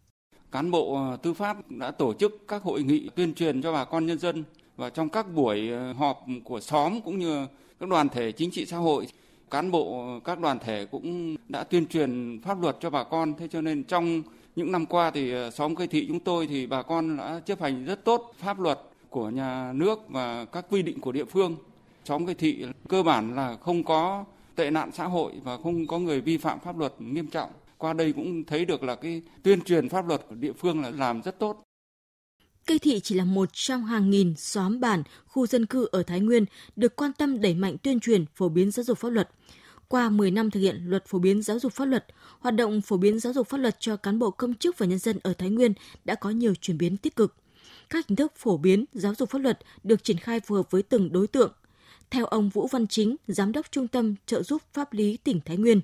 Cán 0.51 0.71
bộ 0.71 0.95
ờ, 0.95 1.17
tư 1.17 1.33
pháp 1.33 1.71
đã 1.71 1.91
tổ 1.91 2.13
chức 2.13 2.45
các 2.47 2.63
hội 2.63 2.83
nghị 2.83 3.09
tuyên 3.15 3.33
truyền 3.33 3.61
cho 3.61 3.73
bà 3.73 3.85
con 3.85 4.05
nhân 4.05 4.19
dân 4.19 4.43
và 4.77 4.89
trong 4.89 5.09
các 5.09 5.33
buổi 5.33 5.69
ờ, 5.69 5.93
họp 5.93 6.25
của 6.43 6.59
xóm 6.59 7.01
cũng 7.01 7.19
như 7.19 7.47
các 7.79 7.89
đoàn 7.89 8.09
thể 8.09 8.31
chính 8.31 8.51
trị 8.51 8.65
xã 8.65 8.77
hội 8.77 9.07
cán 9.51 9.71
bộ 9.71 10.07
ờ, 10.07 10.19
các 10.25 10.39
đoàn 10.39 10.59
thể 10.59 10.85
cũng 10.91 11.35
đã 11.49 11.63
tuyên 11.63 11.85
truyền 11.87 12.41
pháp 12.43 12.61
luật 12.61 12.77
cho 12.79 12.89
bà 12.89 13.03
con 13.03 13.33
thế 13.37 13.47
cho 13.47 13.61
nên 13.61 13.83
trong 13.83 14.23
những 14.55 14.71
năm 14.71 14.85
qua 14.85 15.11
thì 15.11 15.31
ờ, 15.31 15.51
xóm 15.51 15.75
cây 15.75 15.87
thị 15.87 16.05
chúng 16.07 16.19
tôi 16.19 16.47
thì 16.47 16.67
bà 16.67 16.81
con 16.81 17.17
đã 17.17 17.41
chấp 17.45 17.61
hành 17.61 17.85
rất 17.85 18.05
tốt 18.05 18.33
pháp 18.37 18.59
luật 18.59 18.79
của 19.09 19.29
nhà 19.29 19.73
nước 19.73 19.99
và 20.09 20.45
các 20.45 20.65
quy 20.69 20.81
định 20.81 21.01
của 21.01 21.11
địa 21.11 21.25
phương. 21.25 21.55
Xóm 22.05 22.25
cây 22.25 22.35
thị 22.35 22.65
cơ 22.89 23.03
bản 23.03 23.35
là 23.35 23.57
không 23.61 23.83
có 23.83 24.25
tệ 24.55 24.71
nạn 24.71 24.91
xã 24.93 25.05
hội 25.05 25.33
và 25.43 25.57
không 25.57 25.87
có 25.87 25.99
người 25.99 26.21
vi 26.21 26.37
phạm 26.37 26.59
pháp 26.59 26.77
luật 26.77 26.93
nghiêm 26.99 27.27
trọng. 27.27 27.49
Qua 27.77 27.93
đây 27.93 28.13
cũng 28.13 28.43
thấy 28.43 28.65
được 28.65 28.83
là 28.83 28.95
cái 28.95 29.21
tuyên 29.43 29.61
truyền 29.61 29.89
pháp 29.89 30.07
luật 30.07 30.21
của 30.29 30.35
địa 30.35 30.53
phương 30.53 30.81
là 30.81 30.89
làm 30.89 31.21
rất 31.21 31.39
tốt. 31.39 31.61
Cây 32.65 32.79
thị 32.79 32.99
chỉ 32.99 33.15
là 33.15 33.25
một 33.25 33.49
trong 33.53 33.85
hàng 33.85 34.09
nghìn 34.09 34.35
xóm 34.35 34.79
bản, 34.79 35.03
khu 35.25 35.47
dân 35.47 35.65
cư 35.65 35.87
ở 35.91 36.03
Thái 36.03 36.19
Nguyên 36.19 36.45
được 36.75 36.95
quan 36.95 37.11
tâm 37.13 37.41
đẩy 37.41 37.55
mạnh 37.55 37.75
tuyên 37.83 37.99
truyền, 37.99 38.25
phổ 38.35 38.49
biến 38.49 38.71
giáo 38.71 38.83
dục 38.83 38.97
pháp 38.97 39.09
luật. 39.09 39.29
Qua 39.95 40.09
10 40.09 40.31
năm 40.31 40.51
thực 40.51 40.59
hiện 40.59 40.81
luật 40.85 41.05
phổ 41.05 41.19
biến 41.19 41.41
giáo 41.41 41.59
dục 41.59 41.73
pháp 41.73 41.85
luật, 41.85 42.05
hoạt 42.39 42.55
động 42.55 42.81
phổ 42.81 42.97
biến 42.97 43.19
giáo 43.19 43.33
dục 43.33 43.47
pháp 43.47 43.57
luật 43.57 43.75
cho 43.79 43.97
cán 43.97 44.19
bộ 44.19 44.31
công 44.31 44.53
chức 44.53 44.77
và 44.77 44.85
nhân 44.85 44.99
dân 44.99 45.19
ở 45.23 45.33
Thái 45.33 45.49
Nguyên 45.49 45.73
đã 46.05 46.15
có 46.15 46.29
nhiều 46.29 46.55
chuyển 46.55 46.77
biến 46.77 46.97
tích 46.97 47.15
cực. 47.15 47.35
Các 47.89 48.07
hình 48.07 48.15
thức 48.15 48.33
phổ 48.35 48.57
biến 48.57 48.85
giáo 48.93 49.15
dục 49.15 49.29
pháp 49.29 49.39
luật 49.39 49.59
được 49.83 50.03
triển 50.03 50.17
khai 50.17 50.39
phù 50.39 50.55
hợp 50.55 50.71
với 50.71 50.83
từng 50.83 51.11
đối 51.11 51.27
tượng. 51.27 51.53
Theo 52.09 52.25
ông 52.25 52.49
Vũ 52.49 52.67
Văn 52.67 52.87
Chính, 52.87 53.15
Giám 53.27 53.51
đốc 53.51 53.71
Trung 53.71 53.87
tâm 53.87 54.15
trợ 54.25 54.43
giúp 54.43 54.61
pháp 54.73 54.93
lý 54.93 55.17
tỉnh 55.17 55.39
Thái 55.45 55.57
Nguyên, 55.57 55.81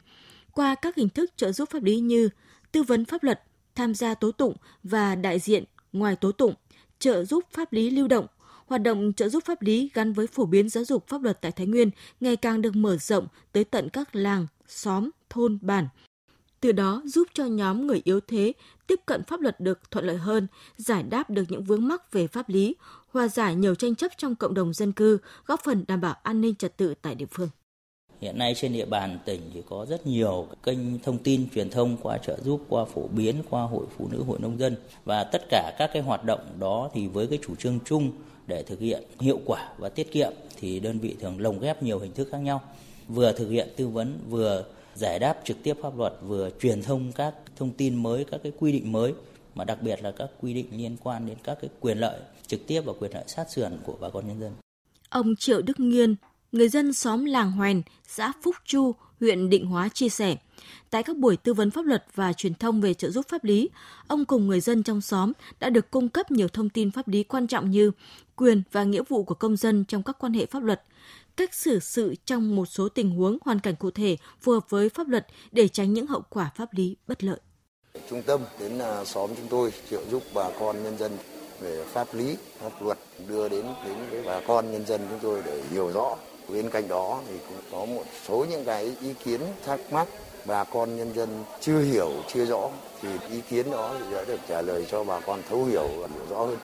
qua 0.51 0.75
các 0.75 0.95
hình 0.95 1.09
thức 1.09 1.31
trợ 1.35 1.51
giúp 1.51 1.69
pháp 1.69 1.83
lý 1.83 1.99
như 1.99 2.29
tư 2.71 2.83
vấn 2.83 3.05
pháp 3.05 3.23
luật, 3.23 3.41
tham 3.75 3.95
gia 3.95 4.13
tố 4.13 4.31
tụng 4.31 4.55
và 4.83 5.15
đại 5.15 5.39
diện 5.39 5.63
ngoài 5.93 6.15
tố 6.15 6.31
tụng, 6.31 6.53
trợ 6.99 7.25
giúp 7.25 7.43
pháp 7.51 7.73
lý 7.73 7.89
lưu 7.89 8.07
động, 8.07 8.27
hoạt 8.71 8.81
động 8.81 9.13
trợ 9.13 9.29
giúp 9.29 9.43
pháp 9.45 9.61
lý 9.61 9.89
gắn 9.93 10.13
với 10.13 10.27
phổ 10.27 10.45
biến 10.45 10.69
giáo 10.69 10.83
dục 10.83 11.07
pháp 11.07 11.21
luật 11.21 11.41
tại 11.41 11.51
Thái 11.51 11.67
Nguyên 11.67 11.89
ngày 12.19 12.35
càng 12.35 12.61
được 12.61 12.75
mở 12.75 12.97
rộng 12.97 13.27
tới 13.51 13.63
tận 13.63 13.89
các 13.89 14.15
làng, 14.15 14.47
xóm, 14.67 15.09
thôn, 15.29 15.57
bản. 15.61 15.87
Từ 16.61 16.71
đó 16.71 17.01
giúp 17.05 17.27
cho 17.33 17.45
nhóm 17.45 17.87
người 17.87 18.01
yếu 18.03 18.19
thế 18.27 18.53
tiếp 18.87 18.99
cận 19.05 19.23
pháp 19.23 19.41
luật 19.41 19.59
được 19.59 19.91
thuận 19.91 20.05
lợi 20.05 20.17
hơn, 20.17 20.47
giải 20.77 21.03
đáp 21.03 21.29
được 21.29 21.43
những 21.49 21.63
vướng 21.63 21.87
mắc 21.87 22.11
về 22.11 22.27
pháp 22.27 22.49
lý, 22.49 22.75
hòa 23.07 23.27
giải 23.27 23.55
nhiều 23.55 23.75
tranh 23.75 23.95
chấp 23.95 24.11
trong 24.17 24.35
cộng 24.35 24.53
đồng 24.53 24.73
dân 24.73 24.91
cư, 24.91 25.17
góp 25.45 25.59
phần 25.63 25.85
đảm 25.87 26.01
bảo 26.01 26.15
an 26.23 26.41
ninh 26.41 26.55
trật 26.55 26.77
tự 26.77 26.93
tại 27.01 27.15
địa 27.15 27.27
phương. 27.31 27.49
Hiện 28.21 28.37
nay 28.37 28.53
trên 28.55 28.73
địa 28.73 28.85
bàn 28.85 29.19
tỉnh 29.25 29.41
thì 29.53 29.63
có 29.69 29.85
rất 29.89 30.07
nhiều 30.07 30.47
kênh 30.63 30.99
thông 30.99 31.17
tin 31.17 31.49
truyền 31.49 31.69
thông 31.69 31.97
qua 31.97 32.17
trợ 32.17 32.37
giúp, 32.43 32.61
qua 32.69 32.85
phổ 32.85 33.07
biến, 33.07 33.35
qua 33.49 33.63
hội 33.63 33.85
phụ 33.97 34.07
nữ, 34.11 34.23
hội 34.23 34.39
nông 34.39 34.59
dân 34.59 34.75
và 35.05 35.23
tất 35.23 35.41
cả 35.49 35.75
các 35.79 35.89
cái 35.93 36.01
hoạt 36.01 36.23
động 36.25 36.39
đó 36.59 36.89
thì 36.93 37.07
với 37.07 37.27
cái 37.27 37.39
chủ 37.41 37.55
trương 37.55 37.79
chung 37.85 38.11
để 38.51 38.63
thực 38.63 38.79
hiện 38.79 39.03
hiệu 39.19 39.39
quả 39.45 39.69
và 39.77 39.89
tiết 39.89 40.11
kiệm 40.11 40.31
thì 40.59 40.79
đơn 40.79 40.99
vị 40.99 41.15
thường 41.19 41.41
lồng 41.41 41.59
ghép 41.59 41.83
nhiều 41.83 41.99
hình 41.99 42.13
thức 42.13 42.27
khác 42.31 42.37
nhau 42.37 42.61
vừa 43.07 43.33
thực 43.33 43.49
hiện 43.49 43.69
tư 43.77 43.87
vấn 43.87 44.19
vừa 44.29 44.65
giải 44.95 45.19
đáp 45.19 45.37
trực 45.43 45.57
tiếp 45.63 45.73
pháp 45.81 45.97
luật 45.97 46.13
vừa 46.21 46.49
truyền 46.61 46.81
thông 46.83 47.11
các 47.11 47.33
thông 47.55 47.71
tin 47.71 48.03
mới 48.03 48.25
các 48.31 48.39
cái 48.43 48.51
quy 48.59 48.71
định 48.71 48.91
mới 48.91 49.13
mà 49.55 49.63
đặc 49.63 49.81
biệt 49.81 50.03
là 50.03 50.11
các 50.11 50.29
quy 50.41 50.53
định 50.53 50.65
liên 50.71 50.97
quan 51.03 51.27
đến 51.27 51.37
các 51.43 51.57
cái 51.61 51.69
quyền 51.79 51.97
lợi 51.97 52.19
trực 52.47 52.67
tiếp 52.67 52.81
và 52.85 52.93
quyền 52.99 53.13
lợi 53.13 53.23
sát 53.27 53.51
sườn 53.51 53.71
của 53.83 53.97
bà 54.01 54.09
con 54.09 54.27
nhân 54.27 54.39
dân. 54.39 54.51
Ông 55.09 55.35
Triệu 55.35 55.61
Đức 55.61 55.79
Nghiên, 55.79 56.15
người 56.51 56.69
dân 56.69 56.93
xóm 56.93 57.25
Làng 57.25 57.51
Hoèn, 57.51 57.81
xã 58.07 58.31
Phúc 58.43 58.55
Chu, 58.65 58.91
huyện 59.19 59.49
Định 59.49 59.65
Hóa 59.65 59.89
chia 59.93 60.09
sẻ, 60.09 60.35
tại 60.89 61.03
các 61.03 61.17
buổi 61.17 61.37
tư 61.37 61.53
vấn 61.53 61.71
pháp 61.71 61.85
luật 61.85 62.05
và 62.15 62.33
truyền 62.33 62.53
thông 62.53 62.81
về 62.81 62.93
trợ 62.93 63.09
giúp 63.09 63.25
pháp 63.29 63.43
lý, 63.43 63.69
ông 64.07 64.25
cùng 64.25 64.47
người 64.47 64.59
dân 64.59 64.83
trong 64.83 65.01
xóm 65.01 65.31
đã 65.59 65.69
được 65.69 65.91
cung 65.91 66.09
cấp 66.09 66.31
nhiều 66.31 66.47
thông 66.47 66.69
tin 66.69 66.91
pháp 66.91 67.07
lý 67.07 67.23
quan 67.23 67.47
trọng 67.47 67.71
như 67.71 67.91
quyền 68.35 68.63
và 68.71 68.83
nghĩa 68.83 69.03
vụ 69.09 69.23
của 69.23 69.35
công 69.35 69.57
dân 69.57 69.85
trong 69.85 70.03
các 70.03 70.15
quan 70.19 70.33
hệ 70.33 70.45
pháp 70.45 70.63
luật, 70.63 70.81
cách 71.37 71.53
xử 71.53 71.79
sự 71.79 72.15
trong 72.25 72.55
một 72.55 72.65
số 72.65 72.89
tình 72.89 73.11
huống 73.11 73.37
hoàn 73.41 73.59
cảnh 73.59 73.75
cụ 73.75 73.91
thể 73.91 74.17
phù 74.41 74.51
hợp 74.51 74.69
với 74.69 74.89
pháp 74.89 75.07
luật 75.07 75.27
để 75.51 75.67
tránh 75.67 75.93
những 75.93 76.07
hậu 76.07 76.21
quả 76.29 76.51
pháp 76.55 76.73
lý 76.73 76.95
bất 77.07 77.23
lợi. 77.23 77.39
Trung 78.09 78.21
tâm 78.25 78.41
đến 78.59 78.79
à, 78.79 79.05
xóm 79.05 79.29
chúng 79.37 79.47
tôi 79.49 79.73
trợ 79.89 80.01
giúp 80.11 80.23
bà 80.33 80.49
con 80.59 80.83
nhân 80.83 80.97
dân 80.97 81.11
về 81.61 81.85
pháp 81.85 82.13
lý, 82.13 82.35
pháp 82.59 82.81
luật 82.81 82.97
đưa 83.27 83.49
đến 83.49 83.65
đến 83.85 83.97
với 84.11 84.23
bà 84.25 84.41
con 84.47 84.71
nhân 84.71 84.85
dân 84.85 85.01
chúng 85.09 85.19
tôi 85.21 85.41
để 85.45 85.63
hiểu 85.71 85.91
rõ. 85.93 86.15
Bên 86.49 86.69
cạnh 86.69 86.87
đó 86.87 87.21
thì 87.27 87.33
cũng 87.47 87.57
có 87.71 87.85
một 87.85 88.03
số 88.27 88.45
những 88.49 88.65
cái 88.65 88.95
ý 89.01 89.13
kiến 89.23 89.41
thắc 89.65 89.93
mắc 89.93 90.07
bà 90.47 90.63
con 90.63 90.95
nhân 90.95 91.13
dân 91.15 91.29
chưa 91.61 91.79
hiểu, 91.81 92.11
chưa 92.33 92.45
rõ 92.45 92.69
thì 93.01 93.09
ý 93.29 93.41
kiến 93.49 93.71
đó 93.71 93.95
sẽ 94.11 94.25
được 94.25 94.39
trả 94.47 94.61
lời 94.61 94.85
cho 94.91 95.03
bà 95.03 95.19
con 95.19 95.41
thấu 95.49 95.65
hiểu 95.65 95.87
và 95.97 96.07
hiểu 96.07 96.25
rõ 96.29 96.45
hơn. 96.45 96.57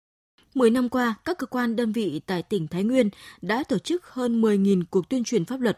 10 0.56 0.70
năm 0.70 0.90
qua, 0.90 1.16
các 1.26 1.38
cơ 1.38 1.46
quan 1.46 1.76
đơn 1.76 1.92
vị 1.92 2.22
tại 2.26 2.44
tỉnh 2.44 2.68
Thái 2.68 2.84
Nguyên 2.84 3.10
đã 3.42 3.64
tổ 3.64 3.78
chức 3.80 4.06
hơn 4.06 4.42
10.000 4.42 4.84
cuộc 4.90 5.10
tuyên 5.10 5.24
truyền 5.24 5.46
pháp 5.46 5.60
luật. 5.62 5.78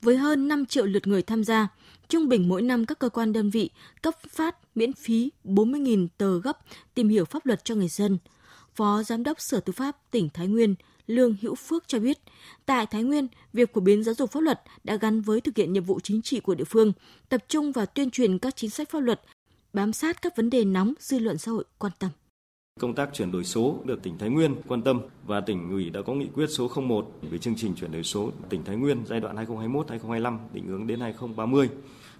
Với 0.00 0.16
hơn 0.16 0.48
5 0.48 0.66
triệu 0.66 0.86
lượt 0.86 1.06
người 1.06 1.22
tham 1.22 1.44
gia, 1.44 1.68
trung 2.08 2.28
bình 2.28 2.48
mỗi 2.48 2.62
năm 2.62 2.86
các 2.86 2.98
cơ 2.98 3.08
quan 3.08 3.32
đơn 3.32 3.50
vị 3.50 3.70
cấp 4.02 4.14
phát 4.30 4.56
miễn 4.74 4.92
phí 4.92 5.30
40.000 5.44 6.08
tờ 6.18 6.40
gấp 6.40 6.58
tìm 6.94 7.08
hiểu 7.08 7.24
pháp 7.24 7.46
luật 7.46 7.64
cho 7.64 7.74
người 7.74 7.88
dân. 7.88 8.18
Phó 8.74 9.02
Giám 9.02 9.22
đốc 9.22 9.40
Sở 9.40 9.60
Tư 9.60 9.72
pháp 9.72 9.96
tỉnh 10.10 10.28
Thái 10.34 10.46
Nguyên 10.46 10.74
Lương 11.06 11.36
Hữu 11.42 11.54
Phước 11.54 11.88
cho 11.88 11.98
biết, 11.98 12.18
tại 12.66 12.86
Thái 12.86 13.02
Nguyên, 13.02 13.28
việc 13.52 13.74
phổ 13.74 13.80
biến 13.80 14.04
giáo 14.04 14.14
dục 14.14 14.32
pháp 14.32 14.40
luật 14.40 14.60
đã 14.84 14.96
gắn 14.96 15.20
với 15.20 15.40
thực 15.40 15.56
hiện 15.56 15.72
nhiệm 15.72 15.84
vụ 15.84 16.00
chính 16.00 16.22
trị 16.22 16.40
của 16.40 16.54
địa 16.54 16.64
phương, 16.64 16.92
tập 17.28 17.44
trung 17.48 17.72
vào 17.72 17.86
tuyên 17.86 18.10
truyền 18.10 18.38
các 18.38 18.56
chính 18.56 18.70
sách 18.70 18.90
pháp 18.90 19.00
luật, 19.00 19.20
bám 19.72 19.92
sát 19.92 20.22
các 20.22 20.36
vấn 20.36 20.50
đề 20.50 20.64
nóng 20.64 20.94
dư 20.98 21.18
luận 21.18 21.38
xã 21.38 21.52
hội 21.52 21.64
quan 21.78 21.92
tâm. 21.98 22.10
Công 22.80 22.94
tác 22.94 23.10
chuyển 23.12 23.32
đổi 23.32 23.44
số 23.44 23.78
được 23.84 24.02
tỉnh 24.02 24.18
Thái 24.18 24.28
Nguyên 24.28 24.54
quan 24.68 24.82
tâm 24.82 25.00
và 25.26 25.40
tỉnh 25.40 25.70
ủy 25.70 25.90
đã 25.90 26.02
có 26.02 26.14
nghị 26.14 26.26
quyết 26.34 26.46
số 26.46 26.70
01 26.76 27.12
về 27.22 27.38
chương 27.38 27.54
trình 27.56 27.74
chuyển 27.74 27.92
đổi 27.92 28.02
số. 28.02 28.30
Tỉnh 28.48 28.64
Thái 28.64 28.76
Nguyên 28.76 29.06
giai 29.06 29.20
đoạn 29.20 29.36
2021-2025 29.36 30.38
định 30.52 30.66
hướng 30.66 30.86
đến 30.86 31.00
2030 31.00 31.68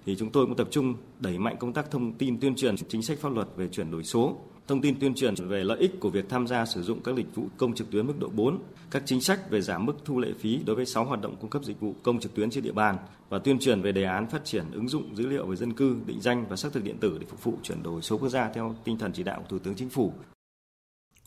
thì 0.06 0.16
chúng 0.16 0.30
tôi 0.30 0.46
cũng 0.46 0.56
tập 0.56 0.68
trung 0.70 0.94
đẩy 1.20 1.38
mạnh 1.38 1.56
công 1.60 1.72
tác 1.72 1.90
thông 1.90 2.12
tin 2.12 2.40
tuyên 2.40 2.54
truyền 2.56 2.76
chính 2.88 3.02
sách 3.02 3.18
pháp 3.18 3.32
luật 3.32 3.48
về 3.56 3.68
chuyển 3.68 3.90
đổi 3.90 4.04
số, 4.04 4.38
thông 4.66 4.80
tin 4.80 5.00
tuyên 5.00 5.14
truyền 5.14 5.34
về 5.34 5.64
lợi 5.64 5.78
ích 5.78 6.00
của 6.00 6.10
việc 6.10 6.28
tham 6.28 6.46
gia 6.46 6.66
sử 6.66 6.82
dụng 6.82 7.00
các 7.02 7.16
dịch 7.16 7.34
vụ 7.34 7.48
công 7.56 7.74
trực 7.74 7.90
tuyến 7.90 8.06
mức 8.06 8.14
độ 8.18 8.28
4, 8.28 8.58
các 8.90 9.02
chính 9.06 9.20
sách 9.20 9.50
về 9.50 9.60
giảm 9.60 9.86
mức 9.86 9.92
thu 10.04 10.18
lệ 10.18 10.28
phí 10.38 10.60
đối 10.66 10.76
với 10.76 10.86
6 10.86 11.04
hoạt 11.04 11.20
động 11.20 11.36
cung 11.40 11.50
cấp 11.50 11.64
dịch 11.64 11.80
vụ 11.80 11.94
công 12.02 12.20
trực 12.20 12.34
tuyến 12.34 12.50
trên 12.50 12.64
địa 12.64 12.72
bàn 12.72 12.96
và 13.28 13.38
tuyên 13.38 13.58
truyền 13.58 13.82
về 13.82 13.92
đề 13.92 14.04
án 14.04 14.30
phát 14.30 14.44
triển 14.44 14.64
ứng 14.72 14.88
dụng 14.88 15.16
dữ 15.16 15.26
liệu 15.26 15.46
về 15.46 15.56
dân 15.56 15.72
cư, 15.72 15.96
định 16.06 16.20
danh 16.20 16.46
và 16.48 16.56
xác 16.56 16.72
thực 16.72 16.84
điện 16.84 16.98
tử 17.00 17.18
để 17.20 17.26
phục 17.30 17.44
vụ 17.44 17.58
chuyển 17.62 17.82
đổi 17.82 18.02
số 18.02 18.18
quốc 18.18 18.28
gia 18.28 18.48
theo 18.48 18.74
tinh 18.84 18.98
thần 18.98 19.12
chỉ 19.12 19.22
đạo 19.22 19.40
của 19.40 19.46
Thủ 19.48 19.58
tướng 19.58 19.74
Chính 19.74 19.88
phủ. 19.88 20.12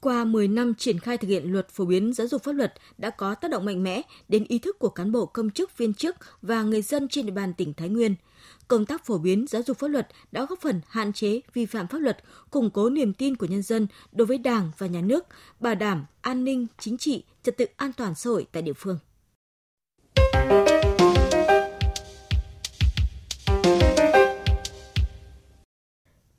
Qua 0.02 0.26
10 0.26 0.48
năm 0.48 0.74
triển 0.76 1.00
khai 1.00 1.18
thực 1.18 1.28
hiện 1.28 1.52
luật 1.52 1.70
phổ 1.70 1.86
biến 1.86 2.14
giáo 2.14 2.28
dục 2.28 2.44
pháp 2.44 2.52
luật 2.52 2.74
đã 2.98 3.10
có 3.10 3.36
tác 3.36 3.52
động 3.52 3.66
mạnh 3.66 3.84
mẽ 3.84 4.02
đến 4.30 4.46
ý 4.48 4.60
thức 4.60 4.80
của 4.80 4.90
cán 4.90 5.12
bộ 5.12 5.26
công 5.26 5.50
chức 5.50 5.78
viên 5.78 5.94
chức 5.94 6.16
và 6.42 6.64
người 6.64 6.82
dân 6.82 7.08
trên 7.08 7.26
địa 7.26 7.32
bàn 7.32 7.54
tỉnh 7.54 7.74
Thái 7.74 7.90
Nguyên 7.90 8.16
công 8.68 8.86
tác 8.86 9.06
phổ 9.06 9.18
biến 9.18 9.46
giáo 9.48 9.62
dục 9.64 9.78
pháp 9.78 9.88
luật 9.88 10.08
đã 10.32 10.46
góp 10.46 10.60
phần 10.62 10.82
hạn 10.88 11.14
chế 11.14 11.42
vi 11.54 11.66
phạm 11.66 11.88
pháp 11.88 11.98
luật, 11.98 12.18
củng 12.52 12.70
cố 12.70 12.90
niềm 12.90 13.14
tin 13.14 13.36
của 13.36 13.46
nhân 13.46 13.62
dân 13.62 13.88
đối 14.12 14.26
với 14.26 14.38
Đảng 14.38 14.72
và 14.78 14.88
Nhà 14.88 15.02
nước, 15.02 15.26
bảo 15.60 15.76
đảm 15.76 16.06
an 16.22 16.44
ninh, 16.44 16.68
chính 16.80 16.98
trị, 16.98 17.24
trật 17.44 17.58
tự 17.58 17.66
an 17.78 17.92
toàn 17.98 18.16
xã 18.16 18.30
hội 18.30 18.46
tại 18.52 18.62
địa 18.62 18.74
phương. 18.74 19.00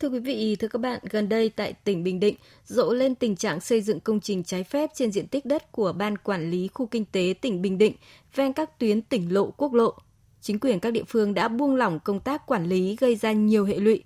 Thưa 0.01 0.09
quý 0.09 0.19
vị, 0.19 0.57
thưa 0.57 0.69
các 0.69 0.79
bạn, 0.79 1.01
gần 1.11 1.29
đây 1.29 1.49
tại 1.49 1.73
tỉnh 1.73 2.05
Bình 2.05 2.21
Định 2.21 2.37
rộ 2.65 2.93
lên 2.93 3.15
tình 3.15 3.37
trạng 3.37 3.61
xây 3.61 3.83
dựng 3.83 4.01
công 4.01 4.21
trình 4.21 4.45
trái 4.45 4.65
phép 4.65 4.91
trên 4.95 5.13
diện 5.13 5.27
tích 5.27 5.47
đất 5.47 5.73
của 5.73 5.93
Ban 5.93 6.19
Quản 6.19 6.51
lý 6.51 6.69
Khu 6.75 6.87
Kinh 6.87 7.05
tế 7.05 7.35
tỉnh 7.41 7.63
Bình 7.63 7.79
Định 7.79 7.95
ven 8.35 8.53
các 8.53 8.79
tuyến 8.79 9.03
tỉnh 9.03 9.35
lộ 9.35 9.51
quốc 9.51 9.73
lộ. 9.73 9.95
Chính 10.41 10.59
quyền 10.59 10.81
các 10.81 10.91
địa 10.91 11.05
phương 11.05 11.35
đã 11.35 11.49
buông 11.49 11.77
lỏng 11.77 12.01
công 12.01 12.21
tác 12.21 12.47
quản 12.47 12.67
lý 12.67 12.97
gây 12.97 13.17
ra 13.17 13.33
nhiều 13.33 13.65
hệ 13.65 13.77
lụy. 13.77 14.05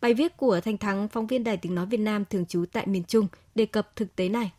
Bài 0.00 0.14
viết 0.14 0.36
của 0.36 0.60
Thanh 0.60 0.78
Thắng, 0.78 1.08
phóng 1.08 1.26
viên 1.26 1.44
Đài 1.44 1.56
tiếng 1.56 1.74
nói 1.74 1.86
Việt 1.86 2.00
Nam 2.00 2.24
thường 2.30 2.46
trú 2.46 2.64
tại 2.72 2.86
miền 2.86 3.04
Trung 3.04 3.26
đề 3.54 3.66
cập 3.66 3.96
thực 3.96 4.16
tế 4.16 4.28
này. 4.28 4.52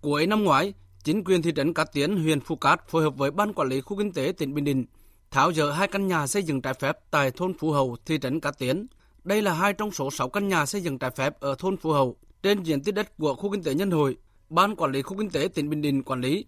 Cuối 0.00 0.26
năm 0.26 0.44
ngoái, 0.44 0.74
chính 1.04 1.24
quyền 1.24 1.42
thị 1.42 1.52
trấn 1.56 1.74
Cát 1.74 1.92
Tiến, 1.92 2.16
huyện 2.16 2.40
Phú 2.40 2.56
Cát 2.56 2.88
phối 2.88 3.02
hợp 3.02 3.16
với 3.16 3.30
Ban 3.30 3.52
Quản 3.52 3.68
lý 3.68 3.80
Khu 3.80 3.96
Kinh 3.98 4.12
tế 4.12 4.32
tỉnh 4.38 4.54
Bình 4.54 4.64
Định 4.64 4.84
tháo 5.30 5.52
dỡ 5.52 5.70
hai 5.70 5.88
căn 5.88 6.06
nhà 6.06 6.26
xây 6.26 6.42
dựng 6.42 6.62
trái 6.62 6.74
phép 6.74 6.98
tại 7.10 7.30
thôn 7.30 7.54
Phú 7.58 7.70
Hầu, 7.70 7.96
thị 8.06 8.18
trấn 8.22 8.40
Cát 8.40 8.58
Tiến– 8.58 8.86
đây 9.24 9.42
là 9.42 9.52
hai 9.52 9.72
trong 9.72 9.92
số 9.92 10.10
6 10.10 10.28
căn 10.28 10.48
nhà 10.48 10.66
xây 10.66 10.80
dựng 10.80 10.98
trái 10.98 11.10
phép 11.10 11.40
ở 11.40 11.54
thôn 11.58 11.76
Phú 11.76 11.92
Hậu 11.92 12.16
trên 12.42 12.62
diện 12.62 12.82
tích 12.82 12.94
đất 12.94 13.16
của 13.18 13.34
khu 13.34 13.52
kinh 13.52 13.62
tế 13.62 13.74
Nhân 13.74 13.90
Hội, 13.90 14.16
Ban 14.50 14.76
quản 14.76 14.92
lý 14.92 15.02
khu 15.02 15.16
kinh 15.16 15.30
tế 15.30 15.48
tỉnh 15.54 15.70
Bình 15.70 15.82
Định 15.82 16.02
quản 16.02 16.20
lý. 16.20 16.46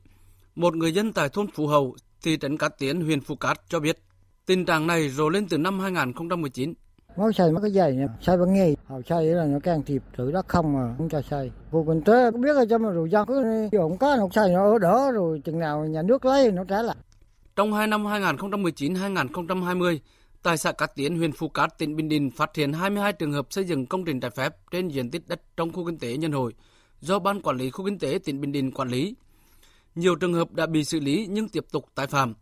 Một 0.54 0.76
người 0.76 0.92
dân 0.92 1.12
tại 1.12 1.28
thôn 1.28 1.46
Phú 1.54 1.66
Hậu, 1.66 1.96
thị 2.22 2.38
trấn 2.40 2.58
Cát 2.58 2.78
Tiến, 2.78 3.00
huyện 3.00 3.20
Phú 3.20 3.36
Cát 3.36 3.60
cho 3.68 3.80
biết, 3.80 3.98
tình 4.46 4.64
trạng 4.64 4.86
này 4.86 5.08
rồi 5.08 5.30
lên 5.32 5.48
từ 5.48 5.58
năm 5.58 5.80
2019. 5.80 6.74
Mới 7.16 7.32
xây 7.32 7.52
mấy 7.52 7.62
cái 7.62 7.70
dây 7.70 7.92
này, 7.92 8.08
xây 8.20 8.36
bằng 8.36 8.54
nghề, 8.54 8.74
họ 8.86 8.96
xây 9.08 9.26
là 9.26 9.44
nó 9.44 9.58
can 9.60 9.82
thiệp 9.82 10.02
tự 10.16 10.32
đất 10.32 10.48
không 10.48 10.72
mà 10.72 10.94
không 10.98 11.08
cho 11.08 11.22
xây. 11.30 11.50
Vụ 11.70 11.84
kinh 11.84 12.02
tế 12.02 12.30
biết 12.30 12.52
là 12.54 12.64
cho 12.70 12.78
mà 12.78 12.90
rồi 12.90 13.10
dân 13.10 13.26
cứ 13.26 13.68
không 13.78 13.98
có 13.98 14.16
nó 14.16 14.28
xây 14.32 14.52
nó 14.52 14.72
ở 14.72 14.78
đỡ 14.78 15.10
rồi 15.12 15.40
chừng 15.44 15.58
nào 15.58 15.84
nhà 15.84 16.02
nước 16.02 16.24
lấy 16.24 16.52
nó 16.52 16.64
trả 16.64 16.82
lại. 16.82 16.96
Trong 17.56 17.72
hai 17.72 17.86
năm 17.86 18.04
2019-2020, 18.04 19.98
Tại 20.42 20.58
xã 20.58 20.72
Cát 20.72 20.94
Tiến, 20.94 21.16
huyện 21.16 21.32
Phú 21.32 21.48
Cát, 21.48 21.78
tỉnh 21.78 21.96
Bình 21.96 22.08
Định 22.08 22.30
phát 22.30 22.56
hiện 22.56 22.72
22 22.72 23.12
trường 23.12 23.32
hợp 23.32 23.46
xây 23.50 23.64
dựng 23.64 23.86
công 23.86 24.04
trình 24.04 24.20
trái 24.20 24.30
phép 24.30 24.56
trên 24.70 24.88
diện 24.88 25.10
tích 25.10 25.28
đất 25.28 25.40
trong 25.56 25.72
khu 25.72 25.86
kinh 25.86 25.98
tế 25.98 26.16
Nhân 26.16 26.32
Hội 26.32 26.54
do 27.00 27.18
Ban 27.18 27.40
Quản 27.40 27.56
lý 27.56 27.70
Khu 27.70 27.84
Kinh 27.84 27.98
tế 27.98 28.18
tỉnh 28.24 28.40
Bình 28.40 28.52
Định 28.52 28.70
quản 28.72 28.88
lý. 28.88 29.14
Nhiều 29.94 30.14
trường 30.14 30.34
hợp 30.34 30.52
đã 30.52 30.66
bị 30.66 30.84
xử 30.84 31.00
lý 31.00 31.26
nhưng 31.30 31.48
tiếp 31.48 31.64
tục 31.72 31.86
tái 31.94 32.06
phạm. 32.06 32.34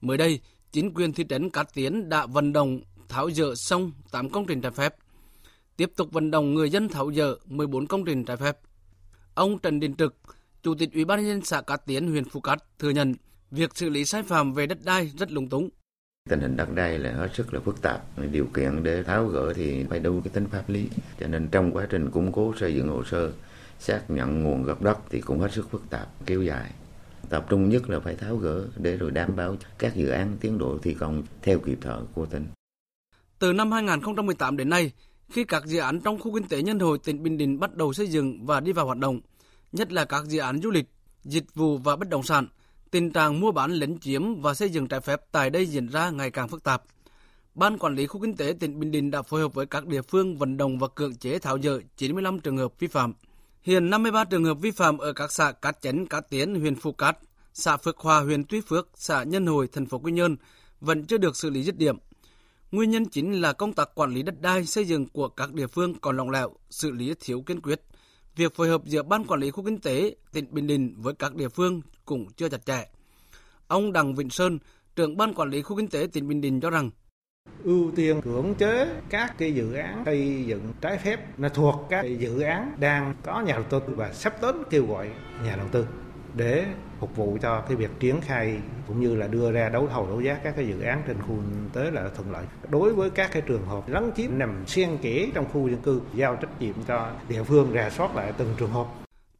Mới 0.00 0.16
đây, 0.16 0.40
chính 0.72 0.94
quyền 0.94 1.12
thị 1.12 1.24
trấn 1.28 1.50
Cát 1.50 1.74
Tiến 1.74 2.08
đã 2.08 2.26
vận 2.26 2.52
động 2.52 2.80
tháo 3.08 3.30
dỡ 3.30 3.54
xong 3.54 3.92
8 4.10 4.30
công 4.30 4.46
trình 4.46 4.60
trái 4.60 4.72
phép. 4.72 4.94
Tiếp 5.76 5.90
tục 5.96 6.12
vận 6.12 6.30
động 6.30 6.54
người 6.54 6.70
dân 6.70 6.88
tháo 6.88 7.12
dỡ 7.12 7.34
14 7.46 7.86
công 7.86 8.04
trình 8.04 8.24
trái 8.24 8.36
phép. 8.36 8.58
Ông 9.34 9.58
Trần 9.58 9.80
Đình 9.80 9.94
Trực, 9.94 10.14
Chủ 10.62 10.74
tịch 10.74 10.92
Ủy 10.94 11.04
ban 11.04 11.18
nhân 11.18 11.28
dân 11.28 11.44
xã 11.44 11.60
Cát 11.60 11.86
Tiến, 11.86 12.10
huyện 12.10 12.24
Phú 12.24 12.40
Cát 12.40 12.58
thừa 12.78 12.90
nhận 12.90 13.14
việc 13.50 13.76
xử 13.76 13.88
lý 13.88 14.04
sai 14.04 14.22
phạm 14.22 14.52
về 14.52 14.66
đất 14.66 14.78
đai 14.84 15.12
rất 15.18 15.32
lúng 15.32 15.48
túng 15.48 15.68
Tình 16.28 16.40
hình 16.40 16.56
đất 16.56 16.74
đai 16.74 16.98
là 16.98 17.12
hết 17.12 17.28
sức 17.34 17.54
là 17.54 17.60
phức 17.60 17.82
tạp, 17.82 18.02
điều 18.32 18.46
kiện 18.54 18.82
để 18.82 19.02
tháo 19.02 19.26
gỡ 19.26 19.52
thì 19.52 19.84
phải 19.90 19.98
đủ 19.98 20.20
cái 20.24 20.30
tính 20.34 20.46
pháp 20.46 20.68
lý. 20.68 20.88
Cho 21.20 21.26
nên 21.26 21.48
trong 21.48 21.72
quá 21.72 21.86
trình 21.90 22.10
củng 22.10 22.32
cố 22.32 22.54
xây 22.60 22.74
dựng 22.74 22.88
hồ 22.88 23.04
sơ, 23.04 23.32
xác 23.78 24.02
nhận 24.08 24.42
nguồn 24.42 24.62
gốc 24.62 24.82
đất 24.82 24.98
thì 25.10 25.20
cũng 25.20 25.40
hết 25.40 25.52
sức 25.52 25.70
phức 25.70 25.90
tạp, 25.90 26.08
kéo 26.26 26.42
dài. 26.42 26.70
Tập 27.30 27.46
trung 27.48 27.68
nhất 27.68 27.90
là 27.90 28.00
phải 28.00 28.14
tháo 28.14 28.36
gỡ 28.36 28.66
để 28.76 28.96
rồi 28.96 29.10
đảm 29.10 29.36
bảo 29.36 29.56
các 29.78 29.94
dự 29.96 30.08
án 30.08 30.36
tiến 30.40 30.58
độ 30.58 30.78
thi 30.82 30.94
công 30.94 31.22
theo 31.42 31.58
kịp 31.58 31.78
thời 31.80 32.00
của 32.14 32.26
tỉnh. 32.26 32.46
Từ 33.38 33.52
năm 33.52 33.72
2018 33.72 34.56
đến 34.56 34.70
nay, 34.70 34.92
khi 35.28 35.44
các 35.44 35.66
dự 35.66 35.78
án 35.78 36.00
trong 36.00 36.18
khu 36.18 36.34
kinh 36.34 36.48
tế 36.48 36.62
nhân 36.62 36.78
hội 36.78 36.98
tỉnh 36.98 37.22
Bình 37.22 37.38
Định 37.38 37.60
bắt 37.60 37.76
đầu 37.76 37.92
xây 37.92 38.06
dựng 38.06 38.46
và 38.46 38.60
đi 38.60 38.72
vào 38.72 38.86
hoạt 38.86 38.98
động, 38.98 39.20
nhất 39.72 39.92
là 39.92 40.04
các 40.04 40.24
dự 40.24 40.38
án 40.38 40.60
du 40.62 40.70
lịch, 40.70 40.86
dịch 41.24 41.54
vụ 41.54 41.78
và 41.78 41.96
bất 41.96 42.08
động 42.08 42.22
sản– 42.22 42.46
Tình 42.90 43.12
trạng 43.12 43.40
mua 43.40 43.52
bán 43.52 43.72
lấn 43.72 43.98
chiếm 43.98 44.40
và 44.40 44.54
xây 44.54 44.70
dựng 44.70 44.88
trái 44.88 45.00
phép 45.00 45.20
tại 45.32 45.50
đây 45.50 45.66
diễn 45.66 45.86
ra 45.88 46.10
ngày 46.10 46.30
càng 46.30 46.48
phức 46.48 46.62
tạp. 46.62 46.82
Ban 47.54 47.78
quản 47.78 47.94
lý 47.94 48.06
khu 48.06 48.20
kinh 48.20 48.36
tế 48.36 48.54
tỉnh 48.60 48.80
Bình 48.80 48.90
Định 48.90 49.10
đã 49.10 49.22
phối 49.22 49.40
hợp 49.40 49.54
với 49.54 49.66
các 49.66 49.86
địa 49.86 50.02
phương 50.02 50.36
vận 50.36 50.56
động 50.56 50.78
và 50.78 50.88
cưỡng 50.88 51.14
chế 51.14 51.38
tháo 51.38 51.58
dỡ 51.58 51.78
95 51.96 52.40
trường 52.40 52.56
hợp 52.56 52.72
vi 52.78 52.86
phạm. 52.86 53.12
Hiện 53.62 53.90
53 53.90 54.24
trường 54.24 54.44
hợp 54.44 54.54
vi 54.54 54.70
phạm 54.70 54.98
ở 54.98 55.12
các 55.12 55.32
xã 55.32 55.52
Cát 55.52 55.82
Chấn, 55.82 56.06
Cát 56.06 56.30
Tiến, 56.30 56.60
huyện 56.60 56.74
Phú 56.74 56.92
Cát, 56.92 57.18
xã 57.54 57.76
Phước 57.76 57.98
Hòa, 57.98 58.20
huyện 58.20 58.44
Tuy 58.44 58.60
Phước, 58.60 58.88
xã 58.94 59.22
Nhân 59.22 59.46
Hồi, 59.46 59.68
thành 59.72 59.86
phố 59.86 59.98
Quy 59.98 60.12
Nhơn 60.12 60.36
vẫn 60.80 61.06
chưa 61.06 61.18
được 61.18 61.36
xử 61.36 61.50
lý 61.50 61.62
dứt 61.62 61.76
điểm. 61.76 61.96
Nguyên 62.72 62.90
nhân 62.90 63.04
chính 63.04 63.40
là 63.40 63.52
công 63.52 63.72
tác 63.72 63.94
quản 63.94 64.14
lý 64.14 64.22
đất 64.22 64.40
đai 64.40 64.66
xây 64.66 64.84
dựng 64.84 65.08
của 65.08 65.28
các 65.28 65.52
địa 65.52 65.66
phương 65.66 65.94
còn 66.00 66.16
lỏng 66.16 66.30
lẻo, 66.30 66.52
xử 66.70 66.90
lý 66.90 67.14
thiếu 67.20 67.42
kiên 67.46 67.60
quyết 67.60 67.82
việc 68.36 68.54
phối 68.54 68.68
hợp 68.68 68.82
giữa 68.84 69.02
Ban 69.02 69.24
Quản 69.24 69.40
lý 69.40 69.50
Khu 69.50 69.64
Kinh 69.64 69.80
tế 69.80 70.16
tỉnh 70.32 70.46
Bình 70.50 70.66
Định 70.66 70.94
với 70.98 71.14
các 71.14 71.34
địa 71.34 71.48
phương 71.48 71.80
cũng 72.04 72.32
chưa 72.36 72.48
chặt 72.48 72.66
chẽ. 72.66 72.88
Ông 73.66 73.92
Đặng 73.92 74.14
Vĩnh 74.14 74.30
Sơn, 74.30 74.58
trưởng 74.96 75.16
Ban 75.16 75.34
Quản 75.34 75.50
lý 75.50 75.62
Khu 75.62 75.76
Kinh 75.76 75.88
tế 75.88 76.06
tỉnh 76.12 76.28
Bình 76.28 76.40
Định 76.40 76.60
cho 76.60 76.70
rằng 76.70 76.90
ưu 77.64 77.90
tiên 77.96 78.20
cưỡng 78.20 78.54
chế 78.54 78.88
các 79.10 79.38
cái 79.38 79.54
dự 79.54 79.72
án 79.72 80.02
xây 80.04 80.44
dựng 80.46 80.72
trái 80.80 80.98
phép 80.98 81.38
nó 81.38 81.48
thuộc 81.48 81.86
các 81.90 82.04
dự 82.18 82.40
án 82.40 82.72
đang 82.80 83.14
có 83.22 83.40
nhà 83.40 83.52
đầu 83.52 83.64
tư 83.70 83.80
và 83.86 84.12
sắp 84.12 84.40
tới 84.40 84.52
kêu 84.70 84.86
gọi 84.86 85.10
nhà 85.44 85.56
đầu 85.56 85.66
tư 85.72 85.86
để 86.34 86.66
phục 87.00 87.16
vụ 87.16 87.38
cho 87.42 87.60
cái 87.60 87.76
việc 87.76 87.90
triển 88.00 88.20
khai 88.20 88.58
cũng 88.88 89.00
như 89.00 89.14
là 89.14 89.26
đưa 89.26 89.52
ra 89.52 89.68
đấu 89.68 89.88
thầu 89.88 90.06
đấu 90.06 90.20
giá 90.20 90.34
các 90.34 90.56
cái 90.56 90.66
dự 90.68 90.80
án 90.80 91.02
trên 91.06 91.16
khu 91.22 91.28
kinh 91.28 91.70
tế 91.72 91.90
là 91.90 92.08
thuận 92.16 92.32
lợi. 92.32 92.44
Đối 92.68 92.94
với 92.94 93.10
các 93.10 93.30
cái 93.32 93.42
trường 93.46 93.66
hợp 93.66 93.88
lấn 93.88 94.10
chiếm 94.16 94.38
nằm 94.38 94.64
xen 94.66 94.98
kẽ 95.02 95.26
trong 95.34 95.46
khu 95.52 95.68
dân 95.68 95.80
cư, 95.82 96.00
giao 96.14 96.36
trách 96.36 96.60
nhiệm 96.60 96.74
cho 96.88 97.10
địa 97.28 97.42
phương 97.42 97.72
rà 97.74 97.90
soát 97.90 98.16
lại 98.16 98.32
từng 98.38 98.54
trường 98.58 98.70
hợp. 98.70 98.86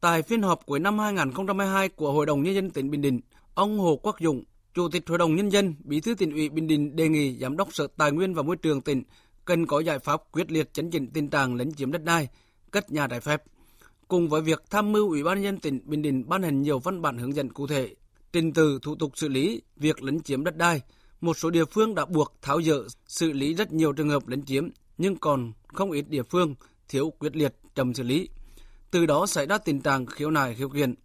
Tại 0.01 0.21
phiên 0.21 0.41
họp 0.41 0.65
cuối 0.65 0.79
năm 0.79 0.99
2022 0.99 1.89
của 1.89 2.11
Hội 2.11 2.25
đồng 2.25 2.43
Nhân 2.43 2.55
dân 2.55 2.69
tỉnh 2.69 2.91
Bình 2.91 3.01
Định, 3.01 3.19
ông 3.53 3.79
Hồ 3.79 3.99
Quốc 4.03 4.15
Dũng, 4.19 4.43
Chủ 4.73 4.89
tịch 4.89 5.09
Hội 5.09 5.17
đồng 5.17 5.35
Nhân 5.35 5.49
dân, 5.49 5.75
Bí 5.83 5.99
thư 5.99 6.15
tỉnh 6.15 6.31
ủy 6.31 6.49
Bình 6.49 6.67
Định 6.67 6.95
đề 6.95 7.09
nghị 7.09 7.37
Giám 7.37 7.57
đốc 7.57 7.73
Sở 7.73 7.87
Tài 7.97 8.11
nguyên 8.11 8.33
và 8.33 8.43
Môi 8.43 8.55
trường 8.55 8.81
tỉnh 8.81 9.03
cần 9.45 9.65
có 9.65 9.79
giải 9.79 9.99
pháp 9.99 10.21
quyết 10.31 10.51
liệt 10.51 10.73
chấn 10.73 10.91
chỉnh 10.91 11.07
tình 11.13 11.29
trạng 11.29 11.55
lấn 11.55 11.73
chiếm 11.73 11.91
đất 11.91 12.03
đai, 12.03 12.27
cất 12.71 12.91
nhà 12.91 13.07
trái 13.07 13.21
phép 13.21 13.43
cùng 14.11 14.29
với 14.29 14.41
việc 14.41 14.63
tham 14.69 14.91
mưu 14.91 15.09
Ủy 15.09 15.23
ban 15.23 15.41
nhân 15.41 15.59
tỉnh 15.59 15.79
Bình 15.85 16.01
Định 16.01 16.29
ban 16.29 16.43
hành 16.43 16.61
nhiều 16.61 16.79
văn 16.79 17.01
bản 17.01 17.17
hướng 17.17 17.35
dẫn 17.35 17.49
cụ 17.49 17.67
thể, 17.67 17.95
trình 18.33 18.53
tự 18.53 18.79
thủ 18.81 18.95
tục 18.95 19.11
xử 19.15 19.27
lý 19.27 19.61
việc 19.75 20.03
lấn 20.03 20.21
chiếm 20.21 20.43
đất 20.43 20.57
đai, 20.57 20.81
một 21.21 21.37
số 21.37 21.49
địa 21.49 21.65
phương 21.65 21.95
đã 21.95 22.05
buộc 22.05 22.33
tháo 22.41 22.61
dỡ 22.61 22.83
xử 23.07 23.31
lý 23.31 23.53
rất 23.53 23.73
nhiều 23.73 23.93
trường 23.93 24.09
hợp 24.09 24.27
lấn 24.27 24.45
chiếm, 24.45 24.69
nhưng 24.97 25.15
còn 25.15 25.51
không 25.67 25.91
ít 25.91 26.05
địa 26.09 26.23
phương 26.23 26.55
thiếu 26.89 27.13
quyết 27.19 27.35
liệt 27.35 27.55
chậm 27.75 27.93
xử 27.93 28.03
lý. 28.03 28.29
Từ 28.91 29.05
đó 29.05 29.25
xảy 29.25 29.45
ra 29.45 29.57
tình 29.57 29.81
trạng 29.81 30.05
khiếu 30.05 30.31
nại 30.31 30.55
khiếu 30.55 30.69
kiện. 30.69 30.95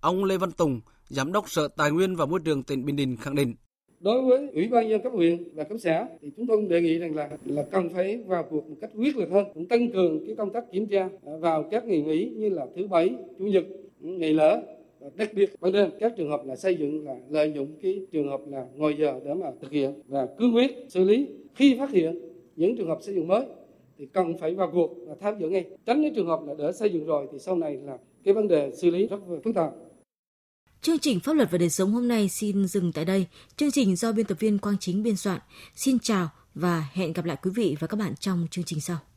Ông 0.00 0.24
Lê 0.24 0.36
Văn 0.36 0.52
Tùng, 0.52 0.80
Giám 1.10 1.32
đốc 1.32 1.50
Sở 1.50 1.68
Tài 1.68 1.90
nguyên 1.90 2.16
và 2.16 2.26
Môi 2.26 2.40
trường 2.44 2.62
tỉnh 2.62 2.84
Bình 2.84 2.96
Định 2.96 3.16
khẳng 3.20 3.34
định. 3.34 3.54
Đối 4.00 4.22
với 4.22 4.48
ủy 4.54 4.68
ban 4.68 4.88
nhân 4.88 5.02
cấp 5.02 5.12
huyện 5.12 5.44
và 5.54 5.64
cấp 5.64 5.78
xã 5.80 6.06
thì 6.20 6.30
chúng 6.36 6.46
tôi 6.46 6.56
cũng 6.56 6.68
đề 6.68 6.80
nghị 6.80 6.98
rằng 6.98 7.14
là 7.14 7.28
là 7.44 7.62
cần 7.62 7.88
phải 7.88 8.22
vào 8.26 8.44
cuộc 8.50 8.68
một 8.68 8.76
cách 8.80 8.90
quyết 8.94 9.16
liệt 9.16 9.28
hơn, 9.30 9.44
cũng 9.54 9.66
tăng 9.66 9.90
cường 9.92 10.26
cái 10.26 10.34
công 10.34 10.52
tác 10.52 10.72
kiểm 10.72 10.86
tra 10.86 11.08
à, 11.26 11.32
vào 11.40 11.62
các 11.70 11.84
ngày 11.84 12.02
nghỉ 12.02 12.28
như 12.36 12.48
là 12.48 12.66
thứ 12.76 12.86
bảy, 12.86 13.14
chủ 13.38 13.44
nhật, 13.44 13.64
ngày 14.00 14.32
lễ. 14.32 14.62
Và 15.00 15.10
đặc 15.16 15.30
biệt 15.34 15.50
ban 15.60 15.72
đêm, 15.72 15.90
các 16.00 16.12
trường 16.16 16.30
hợp 16.30 16.40
là 16.44 16.56
xây 16.56 16.76
dựng 16.76 17.04
là 17.04 17.16
lợi 17.28 17.52
dụng 17.54 17.68
cái 17.82 18.06
trường 18.12 18.28
hợp 18.28 18.40
là 18.46 18.66
ngồi 18.74 18.96
giờ 18.98 19.20
để 19.24 19.34
mà 19.34 19.50
thực 19.60 19.70
hiện 19.70 19.92
và 20.08 20.26
cương 20.38 20.54
quyết 20.54 20.70
xử 20.88 21.04
lý. 21.04 21.26
Khi 21.54 21.76
phát 21.78 21.90
hiện 21.90 22.18
những 22.56 22.76
trường 22.76 22.88
hợp 22.88 22.98
xây 23.02 23.14
dựng 23.14 23.28
mới 23.28 23.44
thì 23.98 24.06
cần 24.06 24.38
phải 24.38 24.54
vào 24.54 24.70
cuộc 24.72 24.94
và 25.06 25.14
tháo 25.20 25.34
dỡ 25.40 25.48
ngay. 25.48 25.64
Tránh 25.86 26.00
những 26.00 26.14
trường 26.14 26.26
hợp 26.26 26.40
là 26.46 26.54
để 26.58 26.72
xây 26.72 26.90
dựng 26.90 27.04
rồi 27.04 27.26
thì 27.32 27.38
sau 27.38 27.56
này 27.56 27.78
là 27.84 27.98
cái 28.24 28.34
vấn 28.34 28.48
đề 28.48 28.70
xử 28.74 28.90
lý 28.90 29.06
rất 29.06 29.18
phức 29.44 29.54
tạp. 29.54 29.72
Chương 30.82 30.98
trình 30.98 31.20
Pháp 31.20 31.32
luật 31.32 31.50
và 31.50 31.58
đời 31.58 31.70
sống 31.70 31.92
hôm 31.92 32.08
nay 32.08 32.28
xin 32.28 32.66
dừng 32.66 32.92
tại 32.92 33.04
đây. 33.04 33.26
Chương 33.56 33.70
trình 33.70 33.96
do 33.96 34.12
biên 34.12 34.26
tập 34.26 34.40
viên 34.40 34.58
Quang 34.58 34.78
Chính 34.78 35.02
biên 35.02 35.16
soạn. 35.16 35.40
Xin 35.76 35.98
chào 35.98 36.30
và 36.54 36.88
hẹn 36.92 37.12
gặp 37.12 37.24
lại 37.24 37.36
quý 37.42 37.50
vị 37.54 37.76
và 37.80 37.86
các 37.86 37.96
bạn 37.96 38.14
trong 38.20 38.46
chương 38.50 38.64
trình 38.64 38.80
sau. 38.80 38.98